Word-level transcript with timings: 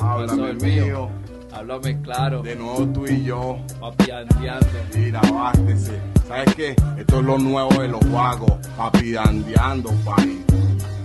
Háblame 0.00 0.52
Pasó, 0.54 0.64
mío. 0.66 0.84
mío, 0.84 1.08
Háblame 1.52 2.00
claro, 2.02 2.42
de 2.42 2.56
nuevo 2.56 2.86
tú 2.88 3.06
y 3.06 3.24
yo. 3.24 3.58
papi 3.80 4.10
andeando. 4.10 4.66
Mira, 4.96 5.20
bástese. 5.32 5.98
¿Sabes 6.28 6.54
qué? 6.54 6.76
Esto 6.98 7.18
es 7.18 7.24
lo 7.24 7.38
nuevo 7.38 7.82
de 7.82 7.88
los 7.88 8.12
vagos. 8.12 8.52
Papi 8.76 9.12
dandeando, 9.12 9.90
país. 10.04 10.38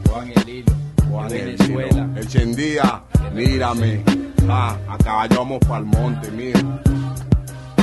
Juan 0.09 0.31
el 0.35 0.49
hilo, 0.49 0.73
Juan 1.09 1.31
el 1.31 1.45
Venezuela. 1.57 2.05
Nilo. 2.07 2.21
Echendía, 2.21 3.03
mírame. 3.33 4.01
Ah, 4.47 4.77
a 4.87 4.97
caballo 4.99 5.37
vamos 5.39 5.59
pa'l 5.67 5.83
monte, 5.85 6.29
mío. 6.31 6.53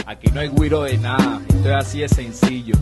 Aquí 0.07 0.29
no 0.33 0.41
hay 0.41 0.49
guiro 0.49 0.83
de 0.85 0.99
nada, 0.99 1.41
esto 1.49 1.69
es 1.69 1.75
así 1.75 2.01
de 2.01 2.09
sencillo. 2.09 2.75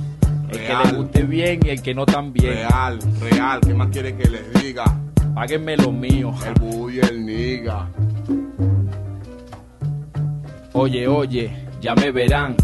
El 0.51 0.59
que 0.59 0.75
le 0.85 0.93
guste 0.97 1.23
bien 1.23 1.61
y 1.65 1.71
el 1.71 1.81
que 1.81 1.95
no 1.95 2.05
tan 2.05 2.33
bien. 2.33 2.53
Real, 2.55 2.99
real. 3.21 3.61
¿Qué 3.61 3.73
más 3.73 3.89
quiere 3.89 4.17
que 4.17 4.29
les 4.29 4.53
diga? 4.63 4.85
Páguenme 5.35 5.77
lo 5.77 5.93
mío. 5.93 6.35
El 6.45 6.55
bull 6.55 6.93
y 6.95 6.99
el 7.01 7.25
niga. 7.25 7.89
Oye, 10.73 11.09
oye, 11.09 11.51
ya 11.81 11.97
me 11.97 12.13
verán. 12.13 12.55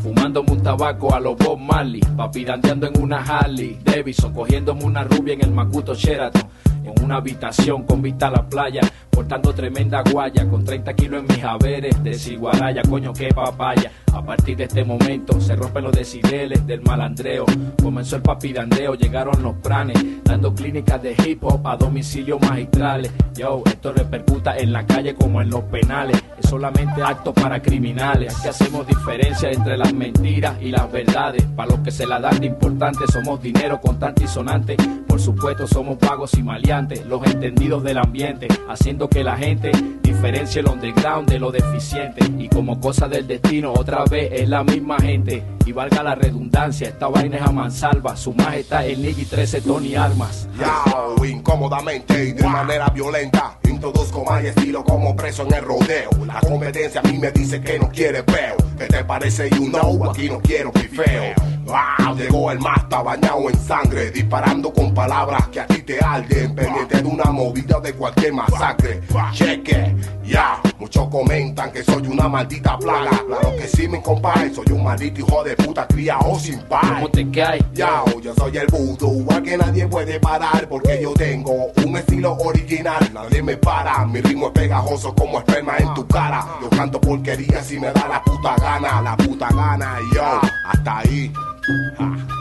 Fumándome 0.00 0.52
un 0.52 0.62
tabaco 0.62 1.12
a 1.12 1.18
los 1.18 1.36
Bob 1.36 1.58
Marley, 1.58 2.00
papi 2.16 2.44
dandeando 2.44 2.86
en 2.86 3.00
una 3.00 3.18
Harley 3.18 3.78
Davidson, 3.84 4.32
cogiéndome 4.32 4.84
una 4.84 5.02
rubia 5.02 5.34
en 5.34 5.42
el 5.42 5.50
Macuto 5.50 5.94
Sheraton, 5.94 6.42
en 6.84 7.04
una 7.04 7.16
habitación 7.16 7.84
con 7.84 8.02
vista 8.02 8.28
a 8.28 8.30
la 8.30 8.48
playa, 8.48 8.80
portando 9.16 9.54
tremenda 9.54 10.02
guaya, 10.02 10.46
con 10.46 10.62
30 10.62 10.92
kilos 10.92 11.20
en 11.22 11.34
mis 11.34 11.42
haberes, 11.42 12.02
de 12.04 12.12
ciguaraya, 12.18 12.82
coño 12.82 13.14
que 13.14 13.28
papaya. 13.28 13.90
A 14.12 14.22
partir 14.22 14.58
de 14.58 14.64
este 14.64 14.84
momento 14.84 15.40
se 15.40 15.56
rompen 15.56 15.84
los 15.84 15.96
decibeles 15.96 16.66
del 16.66 16.82
malandreo, 16.82 17.46
comenzó 17.82 18.16
el 18.16 18.22
papi 18.22 18.52
dandeo, 18.52 18.94
llegaron 18.94 19.42
los 19.42 19.54
planes, 19.56 19.96
dando 20.22 20.54
clínicas 20.54 21.02
de 21.02 21.16
hip 21.24 21.42
hop 21.44 21.66
a 21.66 21.76
domicilios 21.76 22.38
magistrales. 22.42 23.10
Yo, 23.34 23.62
esto 23.64 23.94
repercuta 23.94 24.54
en 24.58 24.72
la 24.72 24.86
calle 24.86 25.14
como 25.14 25.40
en 25.40 25.48
los 25.48 25.62
penales, 25.64 26.22
es 26.38 26.50
solamente 26.50 27.02
acto 27.02 27.32
para 27.32 27.62
criminales. 27.62 28.36
Aquí 28.38 28.48
hacemos 28.48 28.86
diferencia 28.86 29.50
entre 29.50 29.78
las 29.78 29.94
mentiras 29.94 30.56
y 30.60 30.70
las 30.70 30.92
verdades. 30.92 31.42
Para 31.56 31.70
los 31.70 31.80
que 31.80 31.90
se 31.90 32.06
la 32.06 32.20
dan 32.20 32.38
de 32.38 32.48
importante, 32.48 33.06
somos 33.10 33.40
dinero 33.40 33.80
constante 33.80 34.24
y 34.24 34.28
sonante. 34.28 34.76
Por 35.16 35.22
supuesto, 35.22 35.66
somos 35.66 35.96
pagos 35.96 36.34
y 36.34 36.42
maleantes, 36.42 37.06
los 37.06 37.24
entendidos 37.26 37.82
del 37.82 37.96
ambiente, 37.96 38.48
haciendo 38.68 39.08
que 39.08 39.24
la 39.24 39.34
gente 39.34 39.72
diferencie 40.02 40.60
el 40.60 40.68
underground 40.68 41.26
de 41.26 41.38
lo 41.38 41.50
deficiente. 41.50 42.22
Y 42.38 42.50
como 42.50 42.78
cosa 42.78 43.08
del 43.08 43.26
destino, 43.26 43.72
otra 43.72 44.04
vez 44.04 44.28
es 44.30 44.46
la 44.46 44.62
misma 44.62 44.98
gente. 44.98 45.42
Y 45.64 45.72
valga 45.72 46.02
la 46.02 46.16
redundancia, 46.16 46.88
esta 46.88 47.08
vaina 47.08 47.38
es 47.38 47.42
a 47.44 47.50
mansalva. 47.50 48.14
Su 48.14 48.34
majestad 48.34 48.86
el 48.86 49.00
Niggy 49.00 49.24
13 49.24 49.62
Tony 49.62 49.94
Armas. 49.96 50.48
Yao, 50.60 51.24
incómodamente 51.24 52.22
y 52.22 52.32
de 52.32 52.46
manera 52.46 52.90
violenta. 52.90 53.58
Introduzco 53.66 54.22
mi 54.30 54.46
estilo 54.48 54.84
como 54.84 55.16
preso 55.16 55.44
en 55.44 55.54
el 55.54 55.64
rodeo. 55.64 56.10
La 56.26 56.40
competencia 56.40 57.00
a 57.00 57.08
mí 57.08 57.16
me 57.16 57.30
dice 57.32 57.62
que 57.62 57.78
no 57.78 57.88
quiere 57.88 58.22
peo. 58.22 58.56
¿Qué 58.78 58.86
te 58.86 59.04
parece? 59.04 59.48
You 59.50 59.68
know, 59.70 60.10
aquí 60.10 60.28
no 60.28 60.40
quiero 60.40 60.70
pifeo. 60.72 61.34
Wow, 61.64 62.16
llegó 62.16 62.52
el 62.52 62.60
masta 62.60 63.02
bañado 63.02 63.48
en 63.50 63.58
sangre, 63.58 64.10
disparando 64.10 64.72
con 64.72 64.94
palabras 64.94 65.48
que 65.48 65.60
a 65.60 65.66
ti 65.66 65.82
te 65.82 65.98
arden, 65.98 66.54
pendiente 66.54 67.02
de 67.02 67.08
una 67.08 67.24
movida 67.32 67.80
de 67.80 67.92
cualquier 67.92 68.32
masacre. 68.34 69.00
Cheque, 69.32 69.96
ya, 70.24 70.60
muchos 70.78 71.08
comentan 71.08 71.72
que 71.72 71.82
soy 71.82 72.06
una 72.06 72.28
maldita 72.28 72.78
plaga. 72.78 73.10
Claro 73.26 73.56
que 73.56 73.66
sí, 73.66 73.88
mi 73.88 74.00
compadre, 74.00 74.54
soy 74.54 74.66
un 74.70 74.84
maldito 74.84 75.20
hijo 75.20 75.42
de 75.42 75.56
puta 75.56 75.88
criado 75.88 76.38
sin 76.38 76.60
par. 76.62 76.94
¿Cómo 76.94 77.08
te 77.08 77.28
cae? 77.30 77.64
Yo, 77.74 78.04
yo 78.22 78.32
soy 78.34 78.56
el 78.58 78.66
voodoo, 78.68 79.26
al 79.32 79.42
que 79.42 79.56
nadie 79.56 79.88
puede 79.88 80.20
parar 80.20 80.68
porque 80.68 81.00
yo 81.02 81.14
tengo 81.14 81.72
un 81.84 81.96
estilo 81.96 82.34
original, 82.34 83.10
nadie 83.12 83.42
me 83.42 83.56
para, 83.56 84.04
mi 84.06 84.20
ritmo 84.20 84.48
es 84.48 84.52
pegajoso 84.52 85.14
como 85.14 85.38
esperma 85.38 85.78
en 85.78 85.92
tu 85.94 86.06
cara, 86.06 86.46
yo 86.62 86.68
canto 86.70 87.00
porquería 87.00 87.62
si 87.62 87.78
me 87.78 87.90
da 87.92 88.06
la 88.08 88.22
puta 88.22 88.54
gana, 88.56 88.65
la 88.66 89.16
puta 89.16 89.48
gana, 89.54 89.98
y 90.00 90.14
yo, 90.14 90.40
hasta 90.64 90.98
ahí. 90.98 91.32
Ja. 91.98 92.35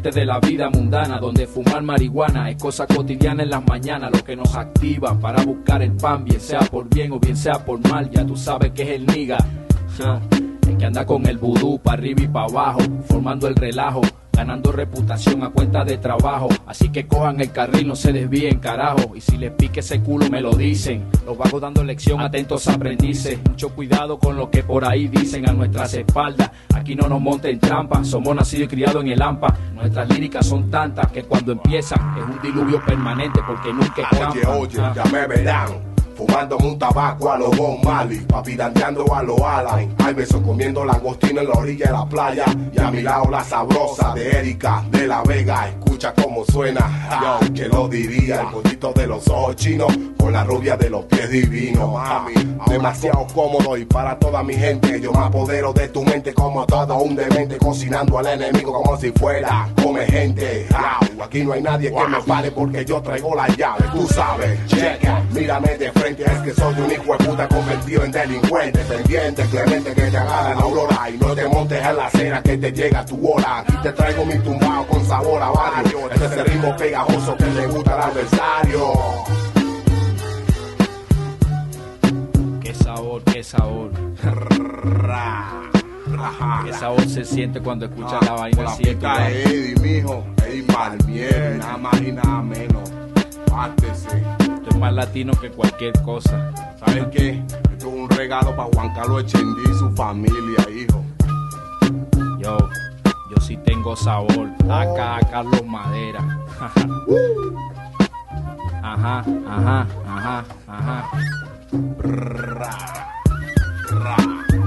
De 0.00 0.24
la 0.24 0.40
vida 0.40 0.70
mundana, 0.70 1.18
donde 1.18 1.46
fumar 1.46 1.82
marihuana 1.82 2.48
es 2.48 2.56
cosa 2.56 2.86
cotidiana 2.86 3.42
en 3.42 3.50
las 3.50 3.62
mañanas, 3.66 4.10
lo 4.10 4.24
que 4.24 4.34
nos 4.34 4.56
activa 4.56 5.18
para 5.20 5.44
buscar 5.44 5.82
el 5.82 5.92
pan, 5.92 6.24
bien 6.24 6.40
sea 6.40 6.60
por 6.60 6.88
bien 6.88 7.12
o 7.12 7.20
bien 7.20 7.36
sea 7.36 7.62
por 7.62 7.78
mal, 7.90 8.10
ya 8.10 8.24
tú 8.24 8.34
sabes 8.34 8.72
que 8.72 8.82
es 8.84 8.88
el 8.88 9.06
niga. 9.06 9.36
Ja, 9.98 10.18
El 10.66 10.78
que 10.78 10.86
anda 10.86 11.04
con 11.04 11.26
el 11.26 11.36
vudú 11.36 11.78
para 11.78 11.98
arriba 11.98 12.22
y 12.22 12.28
para 12.28 12.46
abajo, 12.46 12.80
formando 13.06 13.46
el 13.48 13.54
relajo, 13.54 14.00
ganando 14.32 14.72
reputación 14.72 15.42
a 15.44 15.50
cuenta 15.50 15.84
de 15.84 15.98
trabajo. 15.98 16.48
Así 16.66 16.88
que 16.90 17.06
cojan 17.06 17.40
el 17.40 17.52
carril, 17.52 17.88
no 17.88 17.96
se 17.96 18.12
desvíen, 18.12 18.58
carajo. 18.58 19.14
Y 19.14 19.20
si 19.20 19.36
les 19.36 19.52
pique 19.52 19.80
ese 19.80 20.00
culo, 20.00 20.28
me 20.30 20.40
lo 20.40 20.54
dicen. 20.54 21.04
Los 21.26 21.36
vagos 21.38 21.60
dando 21.60 21.84
lección, 21.84 22.20
atentos 22.20 22.66
aprendices. 22.68 23.38
Mucho 23.48 23.68
cuidado 23.70 24.18
con 24.18 24.36
lo 24.36 24.50
que 24.50 24.62
por 24.62 24.84
ahí 24.84 25.08
dicen 25.08 25.48
a 25.48 25.52
nuestras 25.52 25.94
espaldas. 25.94 26.50
Aquí 26.74 26.94
no 26.96 27.08
nos 27.08 27.20
monten 27.20 27.58
trampa, 27.60 28.02
somos 28.04 28.34
nacidos 28.34 28.64
y 28.64 28.68
criados 28.68 29.02
en 29.04 29.10
el 29.12 29.22
AMPA. 29.22 29.54
Nuestras 29.74 30.08
líricas 30.08 30.46
son 30.46 30.70
tantas 30.70 31.10
que 31.12 31.22
cuando 31.24 31.52
empiezan 31.52 32.00
es 32.18 32.24
un 32.24 32.40
diluvio 32.42 32.82
permanente 32.84 33.40
porque 33.46 33.72
nunca 33.72 34.08
Oye, 34.10 34.40
escampan. 34.40 34.60
oye, 34.60 34.78
Ah. 34.80 34.92
ya 34.96 35.04
me 35.04 35.26
verán. 35.26 35.91
Fumándome 36.16 36.66
un 36.66 36.78
tabaco 36.78 37.32
a 37.32 37.38
los 37.38 37.56
Bon 37.56 37.80
Mali, 37.82 38.18
papi 38.20 38.54
dandeando 38.54 39.12
a 39.14 39.22
los 39.22 39.40
Alan. 39.40 39.94
Hay 40.04 40.14
besos 40.14 40.40
comiendo 40.42 40.84
langostino 40.84 41.40
en 41.40 41.48
la 41.48 41.54
orilla 41.54 41.86
de 41.86 41.92
la 41.92 42.06
playa. 42.06 42.44
Y 42.72 42.80
a 42.80 42.90
mi 42.90 43.02
lado 43.02 43.30
la 43.30 43.42
sabrosa 43.42 44.14
de 44.14 44.30
Erika 44.30 44.84
de 44.90 45.06
la 45.06 45.22
Vega. 45.22 45.68
Escucha 45.68 46.12
cómo 46.14 46.44
suena, 46.44 47.40
yo 47.40 47.52
que 47.54 47.68
lo 47.68 47.88
diría. 47.88 48.42
El 48.42 48.48
pollito 48.48 48.92
de 48.92 49.06
los 49.06 49.28
ojos 49.28 49.56
chinos 49.56 49.92
con 50.18 50.32
la 50.32 50.44
rubia 50.44 50.76
de 50.76 50.90
los 50.90 51.04
pies 51.06 51.30
divinos, 51.30 51.92
mami. 51.92 52.34
Demasiado 52.68 53.26
cómodo 53.34 53.76
y 53.76 53.84
para 53.84 54.18
toda 54.18 54.42
mi 54.42 54.54
gente. 54.54 55.00
Yo 55.00 55.12
me 55.12 55.18
apodero 55.18 55.72
de 55.72 55.88
tu 55.88 56.02
mente 56.02 56.32
como 56.32 56.66
todo 56.66 56.96
un 56.98 57.16
demente. 57.16 57.58
Cocinando 57.58 58.18
al 58.18 58.26
enemigo 58.26 58.72
como 58.72 58.96
si 58.96 59.10
fuera 59.12 59.68
come 59.82 60.06
gente. 60.06 60.66
Aquí 61.22 61.44
no 61.44 61.52
hay 61.52 61.62
nadie 61.62 61.90
que 61.92 62.08
me 62.08 62.20
pare 62.22 62.50
porque 62.50 62.84
yo 62.84 63.00
traigo 63.00 63.34
la 63.34 63.48
llave. 63.48 63.84
Tú 63.92 64.06
sabes, 64.06 64.58
checa, 64.66 65.22
mírame 65.32 65.76
de 65.78 65.90
frente. 66.02 66.24
Es 66.24 66.38
que 66.40 66.52
soy 66.54 66.74
un 66.80 66.90
hijo 66.90 67.16
de 67.16 67.24
puta 67.24 67.48
convertido 67.48 68.04
en 68.04 68.12
delincuente. 68.12 68.78
Pendiente, 68.80 69.44
clemente 69.46 69.94
que 69.94 70.02
te 70.10 70.16
agarra 70.16 70.54
la 70.54 70.60
aurora. 70.60 71.10
Y 71.10 71.16
no 71.18 71.34
te 71.34 71.48
montes 71.48 71.84
en 71.84 71.96
la 71.96 72.06
acera 72.06 72.42
que 72.42 72.58
te 72.58 72.72
llega 72.72 73.04
tu 73.06 73.28
hora. 73.30 73.64
Te 73.82 73.92
traigo 73.92 74.24
mi 74.24 74.38
tumbao 74.38 74.86
con 74.86 75.04
sabor 75.06 75.42
a 75.42 75.50
barrio. 75.50 76.10
Este 76.12 76.26
es 76.26 76.32
el 76.32 76.44
ritmo 76.46 76.76
pegajoso 76.76 77.36
que 77.36 77.44
le 77.46 77.66
gusta 77.68 77.94
al 77.94 78.10
adversario. 78.10 78.92
Qué 82.62 82.74
sabor, 82.74 83.22
qué 83.24 83.42
sabor. 83.44 83.90
Qué 86.64 86.72
sabor 86.74 87.08
se 87.08 87.24
siente 87.24 87.60
cuando 87.60 87.86
escuchas 87.86 88.20
la 88.22 88.28
Con 88.28 88.36
vaina 88.40 88.62
la 88.62 88.70
así. 88.70 88.84
de 88.84 88.90
tu 88.92 88.98
pica. 88.98 89.30
Eddie, 89.30 89.74
mijo. 89.80 90.24
Eddie 90.46 90.62
Palmieri, 90.64 91.58
nada 91.58 91.76
más 91.78 92.00
y 92.00 92.12
nada 92.12 92.42
menos. 92.42 92.90
Pártese. 93.52 94.24
Esto 94.38 94.70
es 94.70 94.78
más 94.78 94.94
latino 94.94 95.32
que 95.38 95.50
cualquier 95.50 95.92
cosa. 96.00 96.50
¿Saben 96.78 97.10
qué? 97.10 97.44
Esto 97.46 97.70
es 97.76 97.84
un 97.84 98.08
regalo 98.08 98.56
para 98.56 98.70
Juan 98.72 98.94
Carlos 98.94 99.24
Echendí 99.24 99.60
y 99.70 99.74
su 99.74 99.90
familia, 99.90 100.66
hijo. 100.74 101.04
Yo, 102.38 102.56
yo 103.30 103.36
sí 103.42 103.58
tengo 103.58 103.94
sabor. 103.94 104.48
Acá, 104.70 105.20
Carlos 105.30 105.66
Madera. 105.66 106.20
Ajá, 108.82 109.24
ajá, 109.46 109.86
ajá, 110.06 110.44
ajá. 110.66 111.10
ra, 112.00 112.70
ra. 113.90 114.61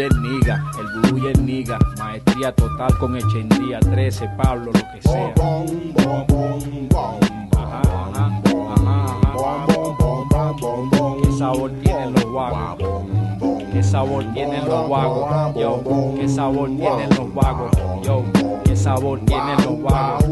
El 0.00 0.08
vudú 0.08 0.22
y 0.22 0.22
el 0.22 0.22
niga, 0.22 0.64
el 0.78 0.86
vudú 1.02 1.18
y 1.18 1.26
el 1.26 1.44
niga. 1.44 1.78
Maestría 1.98 2.52
total 2.54 2.96
con 2.96 3.16
Echendía, 3.16 3.80
13, 3.80 4.30
Pablo, 4.42 4.72
lo 4.72 4.72
que 4.72 5.02
sea. 5.02 5.34
Ajá, 7.54 7.82
ajá, 8.14 8.30
ajá. 8.76 9.34
¿Qué 11.22 11.32
sabor 11.32 11.70
tienen 11.82 12.14
los 12.14 12.32
vagos? 12.32 12.78
¿Qué 13.72 13.82
sabor 13.82 14.24
tienen 14.32 14.66
los 14.66 14.88
vagos? 14.88 15.54
Yo, 15.54 15.82
¿qué 16.16 16.28
sabor 16.28 16.70
tienen 16.76 17.10
los 17.10 17.34
vagos? 17.34 17.70
Yo, 18.02 18.24
¿qué 18.64 18.76
sabor 18.76 19.20
tienen 19.26 19.56
los 19.64 19.82
vagos? 19.82 20.24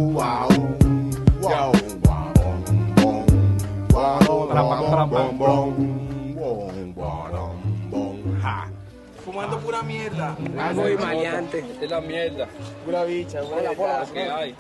Fumando 9.39 9.61
pura 9.61 9.83
mierda. 9.83 10.37
Algo 10.59 10.89
y 10.89 10.97
maleante. 10.97 11.65
Es 11.81 11.91
la 11.91 12.01
mierda. 12.01 12.49
Pura 12.85 13.05
bicha, 13.05 13.41
pura 13.43 14.05
mierda. 14.13 14.57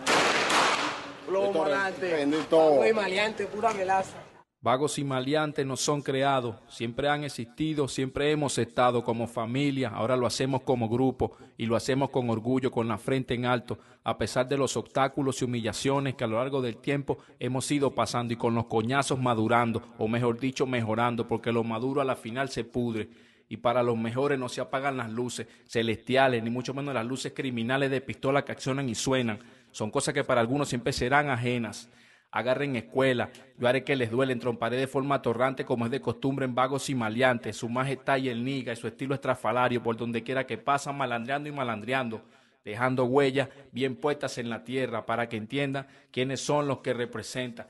Pura 3.53 3.73
melaza. 3.75 4.15
Vagos 4.61 4.99
y 4.99 5.05
maleantes 5.05 5.65
no 5.65 5.77
son 5.77 6.03
creados, 6.03 6.57
siempre 6.69 7.09
han 7.09 7.23
existido, 7.23 7.87
siempre 7.87 8.33
hemos 8.33 8.59
estado 8.59 9.05
como 9.05 9.29
familia, 9.29 9.91
ahora 9.91 10.17
lo 10.17 10.27
hacemos 10.27 10.63
como 10.63 10.89
grupo 10.89 11.37
y 11.57 11.67
lo 11.67 11.77
hacemos 11.77 12.11
con 12.11 12.29
orgullo, 12.29 12.73
con 12.73 12.89
la 12.89 12.99
frente 12.99 13.35
en 13.35 13.47
alto, 13.47 13.79
a 14.03 14.19
pesar 14.19 14.49
de 14.49 14.59
los 14.59 14.77
obstáculos 14.77 15.41
y 15.41 15.45
humillaciones 15.45 16.17
que 16.17 16.25
a 16.25 16.27
lo 16.27 16.39
largo 16.39 16.61
del 16.61 16.79
tiempo 16.79 17.19
hemos 17.39 17.71
ido 17.71 17.95
pasando 17.95 18.35
y 18.35 18.37
con 18.37 18.57
los 18.57 18.67
coñazos 18.67 19.21
madurando, 19.21 19.81
o 19.97 20.09
mejor 20.09 20.41
dicho, 20.41 20.67
mejorando, 20.67 21.29
porque 21.29 21.53
lo 21.53 21.63
maduro 21.63 22.01
a 22.01 22.05
la 22.05 22.17
final 22.17 22.49
se 22.49 22.65
pudre. 22.65 23.09
Y 23.49 23.59
para 23.59 23.83
los 23.83 23.97
mejores 23.97 24.39
no 24.39 24.49
se 24.49 24.61
apagan 24.61 24.97
las 24.97 25.11
luces 25.11 25.47
celestiales, 25.67 26.43
ni 26.43 26.51
mucho 26.51 26.75
menos 26.75 26.95
las 26.95 27.07
luces 27.07 27.33
criminales 27.35 27.91
de 27.91 28.01
pistola 28.01 28.45
que 28.45 28.53
accionan 28.53 28.89
y 28.89 28.95
suenan. 28.95 29.39
Son 29.73 29.91
cosas 29.91 30.15
que 30.15 30.25
para 30.25 30.41
algunos 30.41 30.69
siempre 30.69 30.93
serán 30.93 31.31
ajenas 31.31 31.89
agarren 32.31 32.77
escuela, 32.77 33.31
yo 33.59 33.69
haré 33.69 33.85
que 33.85 33.97
les 33.97 34.11
duele, 34.11 34.33
entromparé 34.33 34.77
de 34.77 34.87
forma 34.87 35.23
torrante 35.23 35.65
como 35.65 35.87
es 35.87 35.91
de 35.91 36.01
costumbre 36.01 36.45
en 36.45 36.55
vagos 36.55 36.91
y 36.91 36.95
maleantes, 36.95 37.57
su 37.57 37.69
majestad 37.69 38.19
y 38.19 38.29
el 38.29 38.45
niga 38.45 38.73
y 38.73 38.77
su 38.77 38.87
estilo 38.87 39.15
estrafalario 39.15 39.83
por 39.83 39.97
donde 39.97 40.23
quiera 40.23 40.47
que 40.47 40.59
pasan 40.59 40.97
malandreando 40.97 41.49
y 41.49 41.53
malandreando, 41.53 42.23
dejando 42.65 43.05
huellas 43.05 43.49
bien 43.73 43.97
puestas 43.97 44.37
en 44.39 44.51
la 44.51 44.63
tierra 44.63 45.07
para 45.07 45.29
que 45.29 45.37
entiendan 45.37 45.87
quiénes 46.11 46.41
son 46.41 46.69
los 46.69 46.79
que 46.79 46.93
representan. 46.93 47.67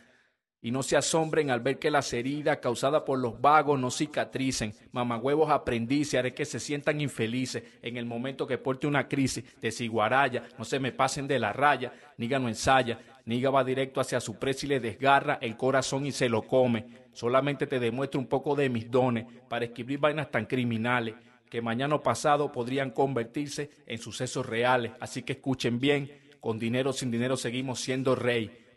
Y 0.61 0.73
no 0.73 0.83
se 0.83 0.97
asombren 0.97 1.51
al 1.51 1.61
ver 1.61 1.79
que 1.79 1.91
las 1.91 2.13
heridas 2.13 2.59
causadas 2.59 3.03
por 3.03 3.21
los 3.21 3.41
vagos 3.41 3.79
no 3.79 3.93
cicatricen. 3.93 4.75
Mamagüevos 4.91 5.51
aprendices, 5.51 6.19
haré 6.19 6.35
que 6.35 6.45
se 6.45 6.59
sientan 6.59 7.01
infelices 7.01 7.63
en 7.81 7.97
el 7.97 8.07
momento 8.07 8.47
que 8.47 8.59
porte 8.59 8.89
una 8.89 9.07
crisis 9.07 9.45
de 9.61 9.71
ciguaraya. 9.71 10.49
No 10.59 10.65
se 10.65 10.81
me 10.81 10.91
pasen 10.91 11.29
de 11.29 11.39
la 11.39 11.53
raya, 11.53 11.93
niga 12.17 12.41
no 12.41 12.49
ensaya, 12.49 12.99
niga 13.25 13.51
va 13.51 13.63
directo 13.63 14.01
hacia 14.01 14.21
su 14.21 14.37
presa 14.37 14.67
y 14.67 14.71
le 14.71 14.81
desgarra 14.81 15.39
el 15.41 15.57
corazón 15.57 16.07
y 16.07 16.13
se 16.13 16.29
lo 16.29 16.43
come. 16.43 16.87
Solamente 17.13 17.69
te 17.69 17.79
demuestro 17.79 18.19
un 18.19 18.27
poco 18.27 18.57
de 18.57 18.69
mis 18.69 18.91
dones 18.91 19.27
para 19.49 19.65
escribir 19.65 20.01
vainas 20.01 20.29
tan 20.29 20.47
criminales 20.47 21.15
que 21.49 21.63
mañana 21.63 22.03
pasado 22.03 22.51
podrían 22.51 22.91
convertirse 22.91 23.71
en 23.87 23.99
sucesos 23.99 24.45
reales. 24.45 24.91
Así 24.99 25.23
que 25.23 25.35
escuchen 25.35 25.79
bien, 25.79 26.11
con 26.41 26.59
dinero 26.59 26.93
sin 26.93 27.13
dinero 27.13 27.37
seguimos 27.37 27.81
siendo 27.81 28.17
rey 28.17 28.67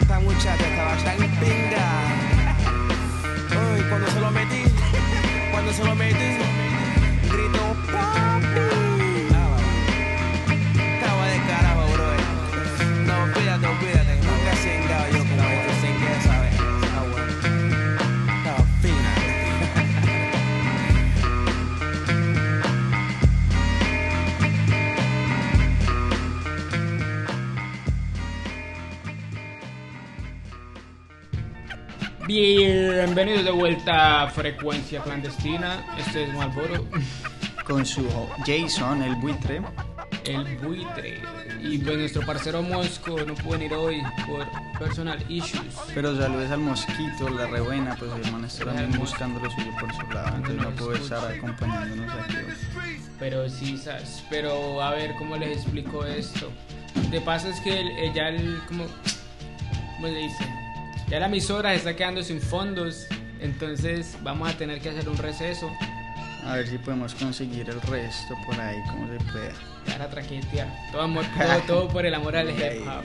Esta 0.00 0.20
muchacha 0.20 0.54
estaba 0.54 0.96
tan 0.98 1.18
pinga. 1.40 1.86
Uy, 3.50 3.82
cuando 3.88 4.06
se 4.08 4.20
lo 4.20 4.30
metí, 4.30 4.62
cuando 5.50 5.72
se 5.72 5.84
lo 5.84 5.94
metí, 5.96 6.51
Bienvenidos 32.34 33.44
de 33.44 33.50
vuelta 33.50 34.22
a 34.22 34.30
Frecuencia 34.30 35.02
Clandestina. 35.02 35.84
Este 35.98 36.24
es 36.24 36.32
Malboro, 36.34 36.86
con 37.66 37.84
su 37.84 38.08
Jason, 38.46 39.02
el 39.02 39.16
buitre. 39.16 39.60
el 40.24 40.56
buitre. 40.56 41.20
Y 41.62 41.76
pues 41.76 41.98
nuestro 41.98 42.24
parcero 42.24 42.62
Mosco 42.62 43.18
no 43.26 43.34
puede 43.34 43.66
ir 43.66 43.74
hoy 43.74 44.02
por 44.26 44.46
personal 44.78 45.22
issues. 45.28 45.74
Pero 45.94 46.16
saludes 46.16 46.50
al 46.50 46.60
mosquito, 46.60 47.28
la 47.28 47.48
rebuena, 47.48 47.94
pues 47.96 48.10
el 48.24 48.32
man 48.32 48.46
está 48.46 48.64
también 48.64 48.98
buscando 48.98 49.38
lo 49.38 49.50
suyo 49.50 49.70
por 49.78 49.94
su 49.94 50.10
lado, 50.14 50.34
entonces 50.36 50.62
no 50.62 50.70
puede 50.70 50.98
estar 51.02 51.32
acompañándonos 51.34 52.10
aquí. 52.14 52.36
Pero 53.18 53.46
sí, 53.50 53.76
¿sabes? 53.76 54.24
Pero 54.30 54.82
a 54.82 54.92
ver 54.92 55.14
cómo 55.18 55.36
les 55.36 55.58
explico 55.58 56.06
esto. 56.06 56.50
De 57.10 57.20
paso 57.20 57.48
es 57.48 57.60
que 57.60 57.78
el- 57.78 58.14
ya 58.14 58.28
el. 58.28 58.58
¿Cómo, 58.68 58.86
¿Cómo 59.96 60.08
se 60.08 60.14
dice? 60.14 60.61
Ya 61.12 61.20
la 61.20 61.26
emisora 61.26 61.70
se 61.72 61.76
está 61.76 61.94
quedando 61.94 62.22
sin 62.22 62.40
fondos. 62.40 63.06
Entonces 63.38 64.16
vamos 64.22 64.48
a 64.50 64.56
tener 64.56 64.80
que 64.80 64.88
hacer 64.88 65.06
un 65.10 65.18
receso 65.18 65.70
A 66.46 66.54
ver 66.56 66.66
si 66.68 66.78
podemos 66.78 67.14
conseguir 67.14 67.68
el 67.68 67.80
resto 67.82 68.34
por 68.46 68.58
ahí, 68.58 68.78
como 68.88 69.06
se 69.08 69.18
pueda. 69.30 69.52
para 69.86 70.08
traquetear. 70.08 70.68
Todo, 70.90 71.02
amor- 71.02 71.26
todo, 71.36 71.58
todo 71.66 71.88
por 71.88 72.06
el 72.06 72.14
amor 72.14 72.34
al 72.34 72.48
hip 72.58 72.86
hop. 72.88 73.04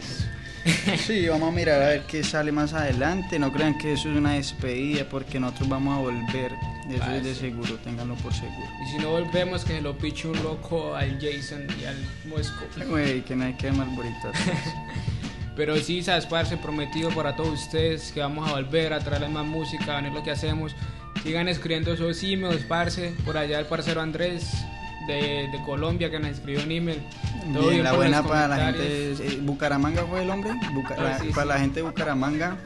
Sí, 0.97 1.27
vamos 1.27 1.49
a 1.49 1.51
mirar 1.51 1.81
a 1.81 1.87
ver 1.87 2.03
qué 2.07 2.23
sale 2.23 2.53
más 2.53 2.71
adelante. 2.73 3.39
No 3.39 3.51
crean 3.51 3.77
que 3.77 3.91
eso 3.91 4.09
es 4.09 4.15
una 4.17 4.33
despedida 4.35 5.03
porque 5.09 5.37
nosotros 5.39 5.67
vamos 5.67 5.97
a 5.97 6.01
volver. 6.01 6.53
Eso 6.89 7.11
es 7.11 7.23
de 7.25 7.35
seguro, 7.35 7.75
ténganlo 7.83 8.15
por 8.15 8.33
seguro. 8.33 8.67
Y 8.85 8.91
si 8.91 8.97
no 8.99 9.09
volvemos, 9.11 9.65
que 9.65 9.73
se 9.73 9.81
lo 9.81 9.97
piche 9.97 10.29
un 10.29 10.41
loco 10.43 10.95
al 10.95 11.19
Jason 11.19 11.67
y 11.81 11.83
al 11.85 11.97
Mosco. 12.25 12.63
Güey, 12.87 13.21
que 13.25 13.35
no 13.35 13.43
hay 13.45 13.53
que 13.55 13.69
más 13.73 13.93
bonito. 13.95 14.31
Pero 15.57 15.75
sí, 15.77 16.03
sabes, 16.03 16.25
parce, 16.27 16.55
prometido 16.55 17.09
para 17.09 17.35
todos 17.35 17.53
ustedes 17.63 18.11
que 18.13 18.19
vamos 18.21 18.47
a 18.47 18.53
volver 18.53 18.93
a 18.93 18.99
traerles 18.99 19.31
más 19.31 19.45
música, 19.45 19.97
a 19.97 20.01
ver 20.01 20.13
lo 20.13 20.23
que 20.23 20.31
hacemos. 20.31 20.73
Sigan 21.23 21.47
escribiendo 21.49 21.91
esos 21.93 22.21
emails, 22.23 22.63
parce. 22.65 23.11
Por 23.25 23.37
allá 23.37 23.59
el 23.59 23.65
parcero 23.65 23.99
Andrés 24.01 24.51
de, 25.07 25.49
de 25.51 25.59
Colombia 25.65 26.11
que 26.11 26.19
nos 26.19 26.29
escribió 26.31 26.63
un 26.63 26.71
email. 26.71 27.01
Todo 27.53 27.69
Bien, 27.69 27.83
la 27.83 27.93
buena 27.93 28.21
para 28.23 28.47
la 28.47 28.57
gente. 28.57 29.13
eh, 29.13 29.39
Bucaramanga 29.41 30.03
fue 30.05 30.21
el 30.21 30.29
hombre. 30.29 30.51
Buca- 30.73 30.95
Ah, 30.99 31.17
sí, 31.19 31.29
para 31.29 31.41
sí. 31.43 31.47
la 31.47 31.59
gente 31.59 31.75
de 31.81 31.87
Bucaramanga. 31.87 32.57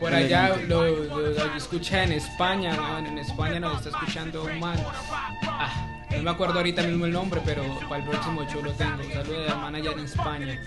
Por 0.00 0.14
allá 0.14 0.56
lo, 0.68 0.84
lo- 0.86 1.30
lo 1.30 1.54
escucha 1.56 2.02
en 2.04 2.12
España, 2.12 2.72
weón, 2.78 3.06
En 3.06 3.18
España 3.18 3.60
nos 3.60 3.76
está 3.84 3.90
escuchando 3.90 4.44
un 4.44 4.60
man. 4.60 4.78
Ah, 5.46 5.70
No 6.16 6.22
me 6.22 6.30
acuerdo 6.30 6.54
ahorita 6.58 6.82
mismo 6.82 7.04
el 7.06 7.12
nombre, 7.12 7.40
pero 7.44 7.62
para 7.88 8.02
el 8.02 8.08
próximo 8.08 8.44
show 8.48 8.62
lo 8.62 8.72
tengo. 8.72 9.02
Saludos 9.12 9.50
al 9.50 9.58
manager 9.60 9.92
en 9.98 10.04
España. 10.04 10.60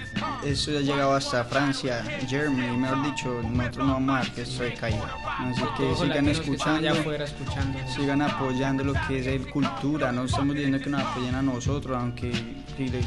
Eso 0.43 0.71
ya 0.71 0.79
ha 0.79 0.81
llegado 0.81 1.13
hasta 1.15 1.43
Francia, 1.45 2.03
Germany, 2.27 2.77
mejor 2.77 3.03
dicho, 3.03 3.41
nosotros 3.43 3.88
no 3.88 3.93
vamos 3.93 4.09
a 4.15 4.19
dar 4.24 4.31
que 4.33 4.41
esto 4.41 4.63
se 4.63 4.74
caiga. 4.74 5.15
Así 5.39 5.62
que 5.77 5.95
sigan 5.95 6.09
latinos 6.09 6.09
que 6.09 6.21
allá 6.21 6.31
escuchando, 6.31 6.89
afuera 6.91 7.25
escuchando. 7.25 7.79
sigan 7.95 8.21
apoyando 8.21 8.83
lo 8.83 8.93
que 9.07 9.19
es 9.19 9.27
el 9.27 9.50
cultura, 9.50 10.12
no 10.12 10.25
estamos 10.25 10.55
diciendo 10.55 10.79
que 10.79 10.89
nos 10.89 11.01
apoyen 11.01 11.36
a 11.36 11.41
nosotros, 11.41 11.98
aunque 11.98 12.31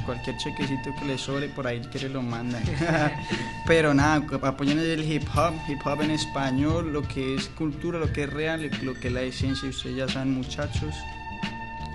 cualquier 0.04 0.36
chequecito 0.38 0.90
que 0.98 1.04
les 1.06 1.20
sobre 1.20 1.48
por 1.48 1.66
ahí 1.66 1.80
que 1.92 1.98
les 1.98 2.10
lo 2.10 2.22
mandan. 2.22 2.62
Pero 3.66 3.94
nada, 3.94 4.22
apoyen 4.42 4.78
el 4.78 5.10
hip 5.10 5.24
hop, 5.34 5.52
hip 5.68 5.80
hop 5.86 6.02
en 6.02 6.11
español, 6.12 6.92
lo 6.92 7.02
que 7.02 7.34
es 7.34 7.48
cultura, 7.48 7.98
lo 7.98 8.12
que 8.12 8.24
es 8.24 8.30
real, 8.30 8.70
lo 8.82 8.94
que 8.94 9.08
es 9.08 9.14
la 9.14 9.22
esencia, 9.22 9.68
ustedes 9.68 9.96
ya 9.96 10.08
saben 10.08 10.34
muchachos. 10.34 10.94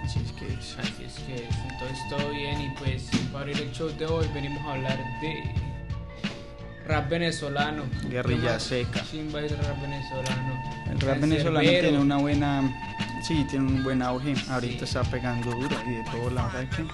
Así 0.04 0.20
es 0.20 0.32
que 0.34 0.48
es. 0.54 0.78
Así 0.80 1.04
es 1.04 1.14
que 1.20 1.48
entonces 1.70 2.00
todo 2.10 2.30
bien 2.32 2.62
y 2.62 2.70
pues 2.78 3.10
para 3.32 3.46
abrir 3.46 3.62
el 3.62 3.72
show 3.72 3.90
de 3.98 4.06
hoy 4.06 4.28
venimos 4.34 4.64
a 4.66 4.74
hablar 4.74 4.98
de 5.22 5.44
rap 6.86 7.10
venezolano. 7.10 7.84
Guerrilla 8.10 8.42
¿Qué 8.42 8.48
más 8.54 8.64
seca. 8.64 9.04
Chimba 9.12 9.42
es 9.42 9.52
el 9.52 9.58
rap 9.60 9.82
venezolano. 9.82 10.64
El 10.90 11.00
rap 11.02 11.20
venezolano 11.20 11.70
tiene 11.70 12.00
una 12.00 12.18
buena, 12.18 12.64
sí, 13.22 13.46
tiene 13.50 13.66
un 13.66 13.84
buen 13.84 14.02
auge. 14.02 14.34
Ahorita 14.50 14.86
está 14.86 15.04
pegando 15.04 15.52
duro 15.52 15.76
y 15.86 15.96
de 15.96 16.04
todos 16.12 16.32
lados. 16.34 16.54
¿sabes 16.54 16.70
qué? 16.76 16.86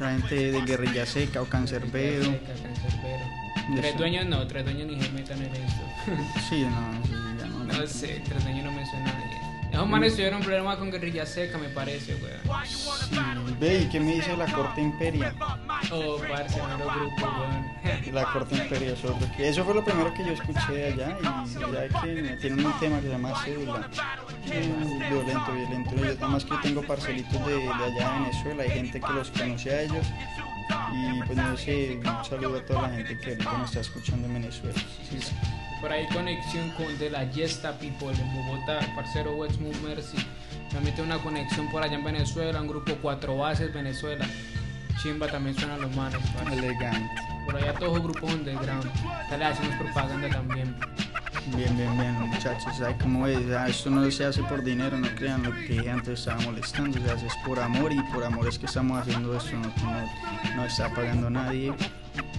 La 0.00 0.10
gente 0.12 0.52
de 0.52 0.60
Guerrilla 0.62 1.06
Seca 1.06 1.42
o 1.42 1.46
Cancerbero. 1.46 2.24
Seca, 2.24 2.52
Cancerbero. 2.62 3.41
Tres 3.74 3.86
eso. 3.86 3.98
dueños 3.98 4.26
no, 4.26 4.46
tres 4.46 4.64
dueños 4.64 4.86
ni 4.88 5.00
se 5.02 5.10
metan 5.12 5.38
en 5.42 5.54
esto. 5.54 5.82
Sí, 6.48 6.62
no, 6.62 7.04
sí, 7.04 7.12
ya 7.38 7.46
no. 7.46 7.64
no 7.64 7.86
sé, 7.86 8.20
tres 8.28 8.42
dueños 8.44 8.64
no 8.64 8.72
me 8.72 8.84
suena 8.86 9.10
a 9.10 9.12
nadie. 9.14 9.38
Esos 9.72 9.88
manes 9.88 10.12
tuvieron 10.12 10.40
un 10.40 10.44
problema 10.44 10.76
con 10.76 10.90
guerrilla 10.90 11.24
seca, 11.24 11.56
me 11.56 11.68
parece, 11.70 12.14
weón. 12.16 12.66
Sí, 12.66 13.16
ve, 13.58 13.78
¿y 13.80 13.88
qué 13.88 14.00
me 14.00 14.12
dice 14.16 14.36
la 14.36 14.44
Corte 14.52 14.82
Imperia? 14.82 15.34
Oh, 15.90 16.18
parce, 16.28 16.60
mero 16.62 16.90
grupo, 16.94 17.24
weón. 17.24 18.14
La 18.14 18.24
Corte 18.34 18.54
Imperia 18.56 18.92
es 18.92 19.02
otro 19.02 19.26
que- 19.34 19.48
Eso 19.48 19.64
fue 19.64 19.72
lo 19.72 19.82
primero 19.82 20.12
que 20.12 20.26
yo 20.26 20.32
escuché 20.32 20.92
allá 20.92 21.16
y 21.18 21.24
ya 21.72 22.02
que 22.02 22.36
tienen 22.42 22.66
un 22.66 22.72
tema 22.80 22.96
que 23.00 23.06
se 23.06 23.12
llama 23.12 23.32
cédula. 23.44 23.88
Mm, 24.46 24.98
Violento, 25.08 25.52
violento. 25.54 25.94
Yo 25.96 26.04
nada 26.16 26.28
más 26.28 26.44
que 26.44 26.54
tengo 26.62 26.82
parcelitos 26.82 27.46
de, 27.46 27.54
de 27.56 27.68
allá 27.70 28.12
de 28.12 28.20
Venezuela, 28.20 28.62
hay 28.64 28.70
gente 28.70 29.00
que 29.00 29.12
los 29.14 29.30
conoce 29.30 29.70
a 29.70 29.80
ellos. 29.82 30.06
Y 30.92 31.22
pues 31.26 31.36
no 31.36 31.56
sé, 31.56 32.00
un 32.04 32.24
saludo 32.24 32.58
a 32.58 32.66
toda 32.66 32.82
la 32.82 32.96
gente 32.96 33.18
que 33.18 33.30
ahorita 33.30 33.58
nos 33.58 33.70
está 33.70 33.80
escuchando 33.80 34.26
en 34.26 34.34
Venezuela. 34.34 34.78
Sí, 35.08 35.18
sí. 35.20 35.32
Por 35.80 35.90
ahí 35.90 36.06
conexión 36.08 36.70
con 36.70 36.96
de 36.98 37.10
la 37.10 37.24
Yesta 37.30 37.72
People 37.78 38.12
en 38.12 38.34
Bogotá, 38.34 38.80
parcero 38.94 39.34
Westmouth 39.34 39.74
Mercy. 39.82 40.18
También 40.70 40.94
tengo 40.94 41.06
una 41.06 41.18
conexión 41.22 41.68
por 41.70 41.82
allá 41.82 41.94
en 41.94 42.04
Venezuela, 42.04 42.60
un 42.60 42.68
grupo 42.68 42.94
Cuatro 43.02 43.36
Bases 43.36 43.72
Venezuela. 43.74 44.24
Chimba 45.02 45.26
también 45.26 45.56
suenan 45.56 45.80
los 45.80 45.94
manes. 45.96 46.20
Elegante. 46.52 47.20
Por 47.44 47.56
allá 47.56 47.74
todos 47.74 47.94
los 47.94 48.02
grupos 48.04 48.32
underground. 48.32 48.88
Dale, 49.28 49.44
hacemos 49.44 49.74
propaganda 49.76 50.28
también. 50.28 50.76
Bien, 51.46 51.76
bien, 51.76 51.98
bien, 51.98 52.12
muchachos. 52.30 52.76
¿Sabe 52.76 52.96
cómo 53.00 53.26
es? 53.26 53.38
Ah, 53.50 53.68
Esto 53.68 53.90
no 53.90 54.08
se 54.10 54.24
hace 54.24 54.42
por 54.44 54.62
dinero, 54.62 54.96
no 54.96 55.08
crean 55.16 55.42
lo 55.42 55.52
que 55.52 55.68
dije 55.68 55.90
antes 55.90 56.20
estaba 56.20 56.40
molestando. 56.42 56.98
Se 57.00 57.10
hace 57.10 57.26
es 57.26 57.34
por 57.44 57.58
amor 57.58 57.92
y 57.92 58.00
por 58.12 58.24
amor 58.24 58.48
es 58.48 58.58
que 58.58 58.66
estamos 58.66 59.00
haciendo 59.00 59.36
esto. 59.36 59.52
No, 59.56 59.62
no, 59.82 60.56
no 60.56 60.64
está 60.64 60.88
pagando 60.94 61.28
nadie 61.30 61.74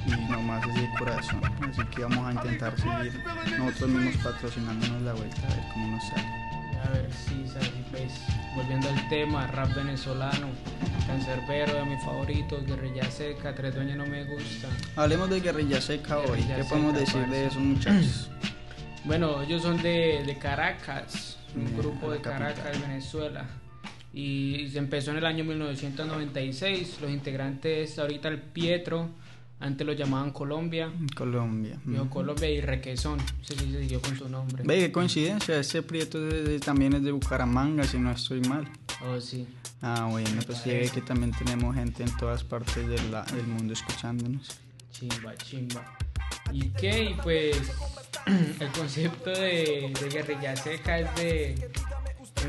y 0.07 0.31
nomás 0.31 0.65
es 0.67 0.75
de 0.75 0.89
corazón. 0.97 1.41
Así 1.61 1.83
que 1.95 2.03
vamos 2.03 2.27
a 2.27 2.31
intentar 2.33 2.75
seguir 2.79 3.23
nosotros 3.57 3.89
mismos 3.89 4.23
patrocinándonos 4.23 5.01
la 5.01 5.13
vuelta 5.13 5.41
a 5.47 5.55
ver 5.55 5.63
cómo 5.73 5.87
nos 5.87 6.07
sale. 6.07 6.43
A 6.83 6.89
ver, 6.89 7.09
sí, 7.13 7.45
¿sabes? 7.47 7.71
pues 7.91 8.11
volviendo 8.55 8.89
al 8.89 9.09
tema, 9.09 9.47
rap 9.47 9.73
venezolano, 9.75 10.47
cancerbero 11.07 11.73
de 11.75 11.85
mis 11.85 12.03
favoritos, 12.03 12.65
guerrilla 12.65 13.09
seca, 13.09 13.53
tres 13.53 13.75
dueños 13.75 13.97
no 13.97 14.05
me 14.05 14.23
gusta. 14.25 14.67
Hablemos 14.95 15.29
de 15.29 15.39
Guerrilla 15.39 15.79
Seca 15.79 16.17
hoy. 16.17 16.41
¿Qué 16.41 16.63
podemos 16.67 16.93
decir 16.93 17.25
de 17.27 17.45
esos 17.45 17.61
muchachos? 17.61 18.29
Bueno, 19.05 19.41
ellos 19.41 19.61
son 19.61 19.81
de, 19.81 20.23
de 20.25 20.37
Caracas, 20.37 21.37
un 21.55 21.73
Mm, 21.73 21.77
grupo 21.77 22.11
de 22.11 22.19
capital. 22.21 22.53
Caracas, 22.55 22.81
Venezuela. 22.81 23.45
Y 24.13 24.69
se 24.71 24.77
empezó 24.77 25.11
en 25.11 25.17
el 25.17 25.25
año 25.25 25.43
1996. 25.43 26.99
Los 27.01 27.11
integrantes, 27.11 27.97
ahorita 27.99 28.27
el 28.29 28.39
Pietro, 28.41 29.09
antes 29.59 29.85
lo 29.85 29.93
llamaban 29.93 30.31
Colombia, 30.31 30.91
Colombia. 31.15 31.77
dijo 31.83 32.05
Mm. 32.05 32.09
Colombia 32.09 32.49
y 32.49 32.61
Requesón. 32.61 33.17
No 33.17 33.25
sé 33.43 33.55
si 33.57 33.71
se 33.71 33.81
siguió 33.81 34.01
con 34.01 34.15
su 34.17 34.29
nombre. 34.29 34.63
Ve, 34.65 34.79
qué 34.79 34.91
coincidencia. 34.91 35.57
Ese 35.59 35.81
Prieto 35.83 36.21
de- 36.21 36.43
de- 36.43 36.59
también 36.59 36.93
es 36.93 37.03
de 37.03 37.11
Bucaramanga, 37.11 37.83
si 37.83 37.97
no 37.97 38.11
estoy 38.11 38.41
mal. 38.41 38.67
Oh, 39.05 39.19
sí. 39.19 39.47
Ah, 39.81 40.07
bueno, 40.09 40.29
pues 40.45 40.63
llegue 40.63 40.89
que 40.89 41.01
también 41.01 41.31
tenemos 41.31 41.75
gente 41.75 42.03
en 42.03 42.15
todas 42.17 42.43
partes 42.43 42.87
de 42.87 43.01
la- 43.09 43.23
del 43.23 43.47
mundo 43.47 43.73
escuchándonos. 43.73 44.47
Chimba, 44.91 45.35
chimba. 45.35 45.97
¿Y 46.51 46.69
qué? 46.69 47.03
Y 47.03 47.13
pues 47.15 47.57
el 48.59 48.67
concepto 48.69 49.31
de, 49.31 49.93
de 49.99 50.09
guerrilla 50.09 50.55
seca 50.55 50.99
es 50.99 51.15
de 51.15 51.71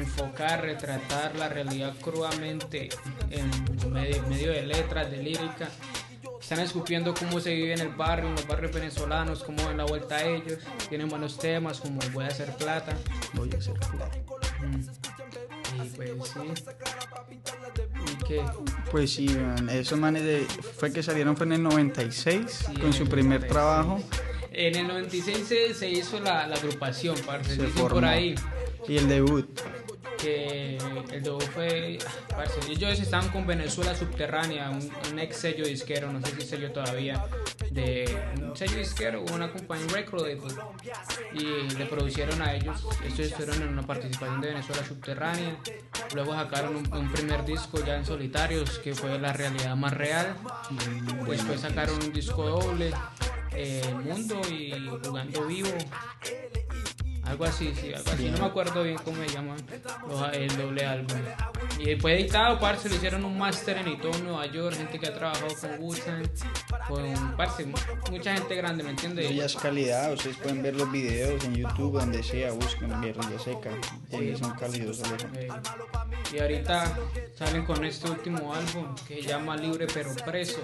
enfocar, 0.00 0.62
retratar 0.62 1.34
la 1.36 1.48
realidad 1.48 1.94
crudamente 2.00 2.88
en 3.30 3.92
medio, 3.92 4.52
de 4.52 4.62
letras, 4.62 5.10
de 5.10 5.18
lírica. 5.18 5.68
Están 6.40 6.60
escupiendo 6.60 7.14
cómo 7.14 7.40
se 7.40 7.54
vive 7.54 7.72
en 7.72 7.80
el 7.80 7.88
barrio, 7.88 8.28
en 8.28 8.34
los 8.34 8.46
barrios 8.46 8.72
venezolanos, 8.72 9.42
cómo 9.42 9.62
dan 9.62 9.78
la 9.78 9.84
vuelta 9.84 10.16
a 10.16 10.24
ellos. 10.24 10.58
Tienen 10.88 11.08
buenos 11.08 11.38
temas 11.38 11.80
como 11.80 12.00
Voy 12.12 12.24
a 12.24 12.28
hacer 12.28 12.54
plata. 12.56 12.94
Voy 13.32 13.50
a 13.54 13.58
hacer 13.58 13.74
plata. 13.74 14.18
Mm. 14.60 15.82
Y 15.82 15.88
pues 15.88 16.10
sí. 16.28 16.64
Pues 18.90 19.12
sí, 19.12 19.26
esos 19.70 19.98
manes 19.98 20.22
de, 20.24 20.46
fue 20.78 20.92
que 20.92 21.02
salieron 21.02 21.36
fue 21.36 21.46
en 21.46 21.52
el 21.54 21.62
96 21.62 22.44
Sí, 22.48 22.74
con 22.80 22.92
su 22.92 23.06
primer 23.06 23.40
96. 23.40 23.52
trabajo. 23.52 24.00
En 24.52 24.76
el 24.76 24.86
96 24.86 25.38
se, 25.46 25.74
se 25.74 25.90
hizo 25.90 26.20
la, 26.20 26.46
la 26.46 26.54
agrupación, 26.56 27.16
parce. 27.26 27.56
Se 27.56 27.64
por 27.64 28.04
ahí. 28.04 28.34
Y 28.88 28.98
el 28.98 29.08
debut. 29.08 29.48
Que 30.24 30.78
el 31.12 31.22
debut 31.22 31.42
fue 31.42 31.98
parce, 32.30 32.58
ellos 32.70 32.98
estaban 32.98 33.28
con 33.28 33.46
Venezuela 33.46 33.94
Subterránea 33.94 34.70
un, 34.70 34.90
un 35.12 35.18
ex 35.18 35.36
sello 35.36 35.66
disquero 35.66 36.10
no 36.10 36.24
sé 36.24 36.34
si 36.34 36.46
sello 36.46 36.72
todavía 36.72 37.24
de 37.70 38.18
un 38.40 38.56
sello 38.56 38.78
disquero 38.78 39.22
una 39.34 39.52
compañía 39.52 39.86
record 39.92 40.22
label 40.22 40.54
y 41.34 41.74
le 41.76 41.86
producieron 41.86 42.40
a 42.40 42.54
ellos 42.54 42.86
ellos 43.04 43.20
estuvieron 43.20 43.62
en 43.62 43.68
una 43.68 43.82
participación 43.82 44.40
de 44.40 44.48
Venezuela 44.48 44.84
Subterránea 44.84 45.58
luego 46.14 46.32
sacaron 46.32 46.76
un, 46.76 46.94
un 46.94 47.12
primer 47.12 47.44
disco 47.44 47.84
ya 47.84 47.96
en 47.96 48.06
solitarios 48.06 48.78
que 48.78 48.94
fue 48.94 49.18
la 49.18 49.32
realidad 49.34 49.76
más 49.76 49.92
real 49.92 50.34
después 51.28 51.60
sacaron 51.60 51.96
un 52.02 52.12
disco 52.12 52.48
doble 52.48 52.92
eh, 53.56 53.82
Mundo 54.02 54.40
y 54.50 54.72
Jugando 55.04 55.46
Vivo 55.46 55.70
algo 57.26 57.44
así, 57.44 57.72
sí, 57.74 57.92
algo 57.92 58.10
así. 58.10 58.30
No 58.30 58.38
me 58.38 58.44
acuerdo 58.46 58.82
bien 58.82 58.96
cómo 59.04 59.16
se 59.24 59.28
llama 59.32 59.56
los- 60.08 60.32
el 60.34 60.56
doble 60.56 60.84
álbum. 60.86 61.16
Y 61.78 61.96
fue 61.96 62.14
editado, 62.20 62.58
parce, 62.60 62.88
le 62.88 62.96
hicieron 62.96 63.24
un 63.24 63.36
máster 63.38 63.78
en 63.78 63.88
Ito, 63.88 64.10
Nueva 64.22 64.46
York, 64.46 64.76
gente 64.76 64.98
que 64.98 65.06
ha 65.06 65.14
trabajado 65.14 65.48
con 65.60 65.70
Wu-Tang, 65.80 66.26
con, 66.88 67.36
parce, 67.36 67.66
mucha 68.10 68.34
gente 68.34 68.54
grande, 68.54 68.84
¿me 68.84 68.90
entiendes? 68.90 69.30
Ella 69.30 69.46
es 69.46 69.56
calidad, 69.56 70.12
ustedes 70.12 70.36
pueden 70.36 70.62
ver 70.62 70.76
los 70.76 70.90
videos 70.92 71.42
en 71.44 71.54
YouTube, 71.56 71.98
donde 71.98 72.22
sea, 72.22 72.52
busquen 72.52 73.00
Guerrilla 73.00 73.38
Seca. 73.38 73.70
Ellos 74.10 74.38
son 74.40 74.52
cálidos. 74.54 75.00
Eh, 75.34 75.48
y 76.32 76.38
ahorita 76.38 76.96
salen 77.36 77.64
con 77.64 77.84
este 77.84 78.10
último 78.10 78.54
álbum 78.54 78.94
que 79.08 79.22
se 79.22 79.28
llama 79.28 79.56
Libre 79.56 79.86
pero 79.92 80.10
Preso. 80.24 80.60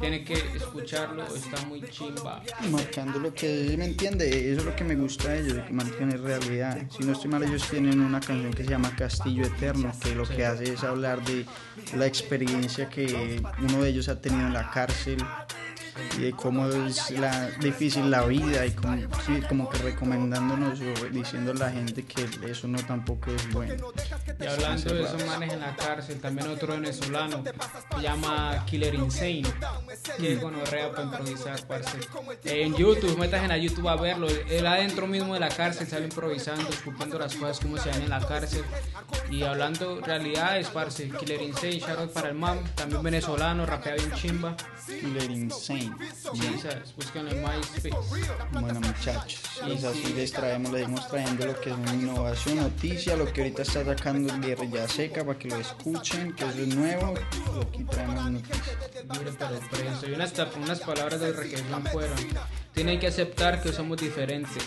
Tienen 0.00 0.24
que 0.24 0.34
escucharlo, 0.34 1.26
está 1.34 1.64
muy 1.66 1.82
chimba. 1.90 2.42
Marcando 2.70 3.18
lo 3.18 3.34
que 3.34 3.74
me 3.76 3.84
entiende, 3.84 4.52
eso 4.52 4.60
es 4.60 4.66
lo 4.66 4.76
que 4.76 4.84
me 4.84 4.94
gusta 4.94 5.30
de 5.30 5.40
ellos, 5.40 5.66
que 5.66 5.72
mantienen 5.72 6.22
realidad. 6.22 6.78
Si 6.96 7.02
no 7.04 7.12
estoy 7.12 7.30
mal, 7.30 7.42
ellos 7.42 7.68
tienen 7.68 8.00
una 8.00 8.20
canción 8.20 8.52
que 8.52 8.64
se 8.64 8.70
llama 8.70 8.94
Castillo 8.96 9.44
Eterno, 9.44 9.92
que 10.00 10.14
lo 10.14 10.26
que 10.26 10.46
hace 10.46 10.72
es 10.72 10.84
hablar 10.84 11.24
de 11.24 11.44
la 11.96 12.06
experiencia 12.06 12.88
que 12.88 13.42
uno 13.60 13.82
de 13.82 13.90
ellos 13.90 14.08
ha 14.08 14.20
tenido 14.20 14.46
en 14.46 14.52
la 14.52 14.70
cárcel 14.70 15.18
y 16.16 16.22
de 16.22 16.32
cómo 16.32 16.68
es 16.68 17.10
la, 17.10 17.50
difícil 17.60 18.10
la 18.10 18.24
vida 18.24 18.66
y 18.66 18.72
como, 18.72 18.96
sí, 19.24 19.40
como 19.48 19.68
que 19.68 19.78
recomendándonos 19.78 20.80
o 20.80 21.04
diciendo 21.06 21.52
a 21.52 21.54
la 21.54 21.70
gente 21.70 22.04
que 22.04 22.26
eso 22.50 22.68
no 22.68 22.78
tampoco 22.78 23.30
es 23.30 23.52
bueno. 23.52 23.74
Y 24.40 24.46
hablando 24.46 24.94
de 24.94 25.02
esos 25.02 25.26
manes 25.26 25.52
en 25.52 25.60
la 25.60 25.74
cárcel, 25.76 26.20
también 26.20 26.48
otro 26.48 26.74
venezolano 26.74 27.42
se 27.96 28.02
llama 28.02 28.64
Killer 28.66 28.94
Insane, 28.94 29.42
que 30.18 30.32
es 30.34 30.40
gonorrea 30.40 30.90
para 30.90 31.04
improvisar, 31.04 31.60
parce. 31.66 31.98
En 32.44 32.74
YouTube, 32.74 33.18
metas 33.18 33.44
en 33.44 33.50
a 33.50 33.56
YouTube 33.56 33.88
a 33.88 33.96
verlo. 33.96 34.28
Él 34.28 34.66
adentro 34.66 35.06
mismo 35.06 35.34
de 35.34 35.40
la 35.40 35.48
cárcel 35.48 35.86
sale 35.86 36.04
improvisando, 36.04 36.68
esculpiendo 36.68 37.18
las 37.18 37.34
cosas 37.34 37.60
como 37.60 37.78
se 37.78 37.90
ven 37.90 38.02
en 38.02 38.10
la 38.10 38.20
cárcel. 38.20 38.64
Y 39.30 39.42
hablando 39.42 40.00
realidades, 40.00 40.68
parce. 40.68 41.08
Killer 41.08 41.42
Insane, 41.42 41.78
shout 41.78 41.98
out 41.98 42.12
para 42.12 42.28
el 42.28 42.34
mam, 42.34 42.58
también 42.74 43.02
venezolano, 43.02 43.66
rapea 43.66 43.94
bien 43.94 44.12
chimba. 44.12 44.56
Killer 44.86 45.30
Insane. 45.30 45.87
Búsquenlo 46.96 47.30
en 47.30 47.42
MySpace. 47.42 47.90
Bueno 48.52 48.80
muchachos, 48.80 49.40
Sí, 49.54 49.86
así 49.86 50.02
sí. 50.04 50.12
les 50.14 50.32
traemos, 50.32 50.72
les 50.72 50.82
seguimos 50.82 51.08
trayendo 51.08 51.46
lo 51.46 51.60
que 51.60 51.70
es 51.70 51.76
una 51.76 51.94
innovación, 51.94 52.56
noticia, 52.56 53.16
lo 53.16 53.32
que 53.32 53.42
ahorita 53.42 53.62
está 53.62 53.84
sacando 53.84 54.32
el 54.32 54.40
Guerrilla 54.40 54.88
Seca 54.88 55.24
para 55.24 55.38
que 55.38 55.48
lo 55.48 55.56
escuchen, 55.56 56.32
que 56.34 56.44
eso 56.44 56.58
es 56.58 56.74
nuevo, 56.74 57.14
aquí 57.68 57.84
traemos 57.84 58.30
noticias. 58.30 58.58
Duro 59.06 59.30
pero 59.38 59.60
preso. 59.70 60.08
Y 60.08 60.12
unas, 60.12 60.32
unas 60.56 60.80
palabras 60.80 61.20
de 61.20 61.32
requesón 61.32 61.84
fueron. 61.86 62.16
Tienen 62.74 63.00
que 63.00 63.08
aceptar 63.08 63.60
que 63.62 63.72
somos 63.72 63.98
diferentes. 63.98 64.62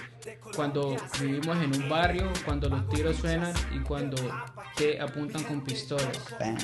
Cuando 0.55 0.97
vivimos 1.19 1.57
en 1.57 1.81
un 1.81 1.89
barrio, 1.89 2.31
cuando 2.45 2.69
los 2.69 2.87
tiros 2.89 3.17
suenan 3.17 3.53
y 3.73 3.79
cuando 3.79 4.17
te 4.75 4.99
apuntan 4.99 5.43
con 5.43 5.61
pistolas. 5.61 6.19
Bam. 6.39 6.57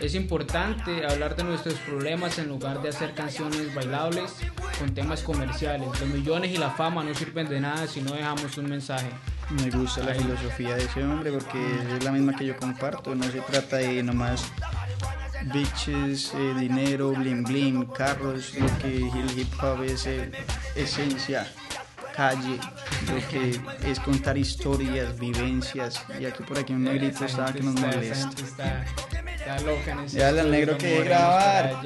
Es 0.00 0.14
importante 0.14 1.06
hablar 1.06 1.36
de 1.36 1.44
nuestros 1.44 1.74
problemas 1.74 2.38
en 2.38 2.48
lugar 2.48 2.80
de 2.82 2.88
hacer 2.88 3.14
canciones 3.14 3.74
bailables 3.74 4.32
con 4.78 4.94
temas 4.94 5.22
comerciales. 5.22 5.88
Los 6.00 6.08
millones 6.08 6.50
y 6.52 6.56
la 6.56 6.70
fama 6.70 7.04
no 7.04 7.14
sirven 7.14 7.48
de 7.48 7.60
nada 7.60 7.86
si 7.86 8.00
no 8.00 8.12
dejamos 8.12 8.56
un 8.58 8.68
mensaje. 8.68 9.10
Me 9.50 9.70
gusta 9.70 10.02
la 10.02 10.14
filosofía 10.14 10.76
de 10.76 10.84
ese 10.84 11.02
hombre 11.02 11.32
porque 11.32 11.58
es 11.96 12.04
la 12.04 12.12
misma 12.12 12.36
que 12.36 12.46
yo 12.46 12.56
comparto, 12.56 13.14
no 13.14 13.24
se 13.24 13.40
trata 13.40 13.76
de 13.76 14.02
nomás 14.02 14.50
bitches, 15.52 16.32
eh, 16.34 16.54
dinero, 16.58 17.12
bling 17.12 17.44
bling, 17.44 17.86
carros, 17.86 18.54
lo 18.54 18.66
que 18.78 18.96
el 18.96 19.38
hip 19.38 19.52
hop 19.62 19.82
es 19.82 20.06
eh, 20.06 20.30
esencia, 20.76 21.46
calle, 22.12 22.58
lo 23.06 23.28
que 23.28 23.60
es 23.90 24.00
contar 24.00 24.36
historias, 24.36 25.18
vivencias, 25.18 26.02
y 26.18 26.26
aquí 26.26 26.42
por 26.42 26.58
aquí 26.58 26.72
un 26.72 26.84
negrito 26.84 27.24
estaba 27.24 27.52
que 27.52 27.62
nos 27.62 27.74
molesta. 27.74 28.30
Está, 28.42 28.84
está 28.84 29.60
loca 29.60 29.92
en 29.92 30.00
ese 30.00 30.18
Ya, 30.18 30.30
el 30.30 30.50
negro 30.50 30.76
que 30.78 31.04
grabar. 31.04 31.80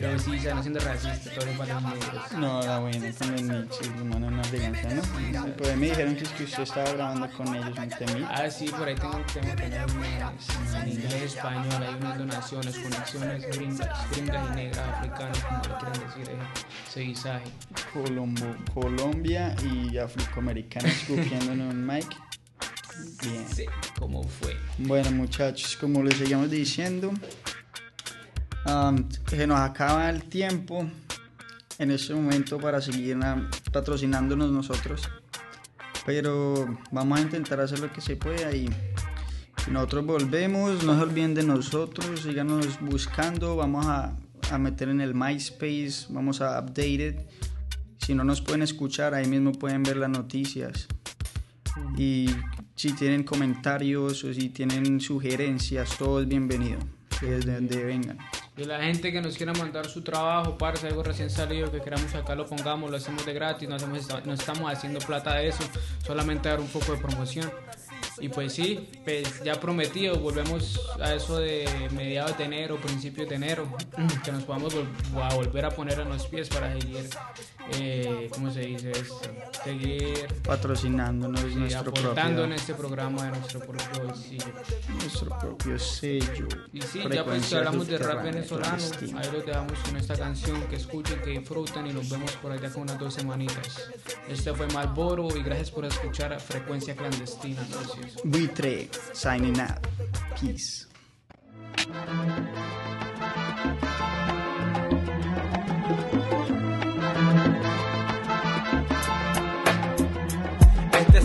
Pero 0.00 0.18
sí, 0.18 0.36
están 0.36 0.58
haciendo 0.58 0.80
racista, 0.80 1.30
todo 1.34 1.50
para 1.56 1.80
los 1.80 1.82
negros. 1.82 2.32
No, 2.32 2.62
la 2.62 2.78
buena 2.80 3.12
con 3.12 3.30
los 3.32 3.42
nichos, 3.42 3.80
hermano, 3.86 4.26
una 4.26 4.42
elegancia, 4.42 4.90
¿no? 4.90 5.02
Pues 5.56 5.70
ahí 5.70 5.76
me 5.76 5.86
dijeron 5.86 6.16
que, 6.16 6.24
es 6.24 6.30
que 6.30 6.44
usted 6.44 6.62
estaba 6.64 6.92
grabando 6.92 7.30
con 7.30 7.54
ellos 7.54 7.78
un 7.78 7.88
temita. 7.88 8.28
Ah, 8.30 8.50
sí, 8.50 8.68
por 8.68 8.86
ahí 8.86 8.94
tengo 8.94 9.16
un 9.16 9.24
tema 9.24 9.52
ellos, 9.52 9.92
en 10.82 10.88
inglés, 10.88 11.22
español, 11.22 11.82
hay 11.82 11.94
unas 11.94 12.18
donaciones, 12.18 12.78
conexiones 12.78 13.46
gringas, 13.56 14.10
gringas 14.10 14.50
y 14.50 14.54
negras, 14.54 14.88
africanas, 14.88 15.38
como 15.44 15.62
le 15.62 15.74
quieran 15.78 15.92
decir, 15.92 16.34
eh, 16.34 16.38
ese 16.88 17.00
visaje. 17.00 17.44
Colombo, 17.92 18.56
Colombia 18.74 19.56
y 19.64 19.96
afroamericano 19.96 20.88
escupiendo 20.88 21.52
en 21.52 21.60
un 21.62 21.86
mic. 21.86 22.16
Bien. 23.22 23.46
Sí, 23.48 23.64
¿cómo 23.98 24.22
fue? 24.24 24.56
Bueno, 24.78 25.10
muchachos, 25.12 25.76
como 25.76 26.02
les 26.02 26.18
seguimos 26.18 26.50
diciendo, 26.50 27.12
am, 28.66 29.08
se 29.28 29.46
nos 29.46 29.60
acaba 29.60 30.10
el 30.10 30.24
tiempo 30.24 30.86
en 31.78 31.90
este 31.90 32.14
momento 32.14 32.58
para 32.58 32.80
seguir 32.80 33.18
patrocinándonos 33.72 34.50
nosotros. 34.50 35.08
Pero 36.04 36.78
vamos 36.90 37.18
a 37.18 37.22
intentar 37.22 37.60
hacer 37.60 37.80
lo 37.80 37.92
que 37.92 38.00
se 38.00 38.16
pueda 38.16 38.52
y 38.52 38.68
nosotros 39.70 40.06
volvemos, 40.06 40.84
no 40.84 40.96
se 40.96 41.02
olviden 41.02 41.34
de 41.34 41.42
nosotros, 41.42 42.20
síganos 42.20 42.80
buscando, 42.80 43.56
vamos 43.56 43.86
a, 43.86 44.16
a 44.50 44.58
meter 44.58 44.88
en 44.88 45.00
el 45.00 45.14
MySpace, 45.14 46.06
vamos 46.10 46.40
a 46.40 46.60
update 46.60 47.08
it. 47.08 47.16
Si 47.98 48.14
no 48.14 48.22
nos 48.22 48.40
pueden 48.40 48.62
escuchar, 48.62 49.14
ahí 49.14 49.26
mismo 49.26 49.52
pueden 49.52 49.82
ver 49.82 49.96
las 49.96 50.10
noticias. 50.10 50.86
Y 51.98 52.30
si 52.76 52.92
tienen 52.92 53.24
comentarios 53.24 54.22
o 54.22 54.32
si 54.32 54.48
tienen 54.50 55.00
sugerencias, 55.00 55.96
todo 55.98 56.20
es 56.20 56.28
bienvenido. 56.28 56.78
Desde 57.20 57.54
donde 57.54 57.84
vengan. 57.84 58.18
Y 58.56 58.64
la 58.64 58.80
gente 58.82 59.12
que 59.12 59.20
nos 59.20 59.36
quiera 59.36 59.52
mandar 59.52 59.86
su 59.86 60.00
trabajo, 60.02 60.56
parce, 60.56 60.86
algo 60.86 61.02
recién 61.02 61.28
salido 61.28 61.70
que 61.70 61.80
queramos 61.82 62.10
sacar, 62.10 62.38
lo 62.38 62.46
pongamos, 62.46 62.90
lo 62.90 62.96
hacemos 62.96 63.26
de 63.26 63.34
gratis, 63.34 63.68
no, 63.68 63.76
hacemos, 63.76 64.08
no 64.24 64.32
estamos 64.32 64.72
haciendo 64.72 64.98
plata 65.00 65.34
de 65.34 65.48
eso, 65.48 65.62
solamente 66.06 66.48
dar 66.48 66.60
un 66.60 66.68
poco 66.68 66.92
de 66.92 66.98
promoción. 66.98 67.50
Y 68.18 68.30
pues 68.30 68.54
sí, 68.54 68.88
pues 69.04 69.42
ya 69.44 69.60
prometido, 69.60 70.18
volvemos 70.18 70.80
a 71.02 71.12
eso 71.12 71.38
de 71.38 71.68
mediados 71.92 72.38
de 72.38 72.44
enero, 72.44 72.76
principios 72.78 73.28
de 73.28 73.34
enero, 73.34 73.68
que 74.24 74.32
nos 74.32 74.44
podamos 74.44 74.74
vol- 74.74 74.88
a 75.22 75.34
volver 75.34 75.66
a 75.66 75.70
poner 75.70 76.00
en 76.00 76.08
los 76.08 76.26
pies 76.26 76.48
para 76.48 76.72
seguir, 76.72 77.10
eh, 77.72 78.28
¿cómo 78.30 78.50
se 78.50 78.60
dice 78.60 78.90
esto? 78.92 79.20
Seguir 79.64 80.26
Patrocinándonos 80.42 81.40
sí, 81.40 81.54
nuestro, 81.56 81.90
aportando 81.90 82.44
en 82.44 82.50
propio, 82.50 82.54
este 82.54 82.74
programa 82.74 83.24
de 83.24 83.30
nuestro 83.30 83.60
propio 83.60 84.04
bolsillo. 84.04 84.52
nuestro 85.00 85.38
propio 85.38 85.78
sello. 85.78 86.48
Y 86.72 86.82
sí, 86.82 87.02
ya 87.10 87.24
pues 87.24 87.46
que 87.48 87.56
hablamos 87.56 87.86
de 87.88 87.98
rap 87.98 88.22
venezolano, 88.22 88.82
ahí 89.16 89.30
los 89.32 89.46
dejamos 89.46 89.78
con 89.80 89.96
esta 89.96 90.16
canción, 90.16 90.62
que 90.68 90.76
escuchen, 90.76 91.20
que 91.22 91.30
disfruten 91.30 91.86
y 91.86 91.92
nos 91.92 92.08
vemos 92.08 92.32
por 92.32 92.52
allá 92.52 92.70
con 92.70 92.82
unas 92.82 92.98
dos 92.98 93.14
semanitas. 93.14 93.90
Este 94.28 94.52
fue 94.54 94.66
Malboro 94.68 95.28
y 95.36 95.42
gracias 95.42 95.70
por 95.70 95.84
escuchar 95.84 96.32
a 96.32 96.38
Frecuencia 96.38 96.94
Clandestina. 96.94 97.66
Gracias. 97.70 98.22
Buitre, 98.24 98.88
signing 99.12 99.58
out. 99.60 99.86
Peace. 100.40 100.86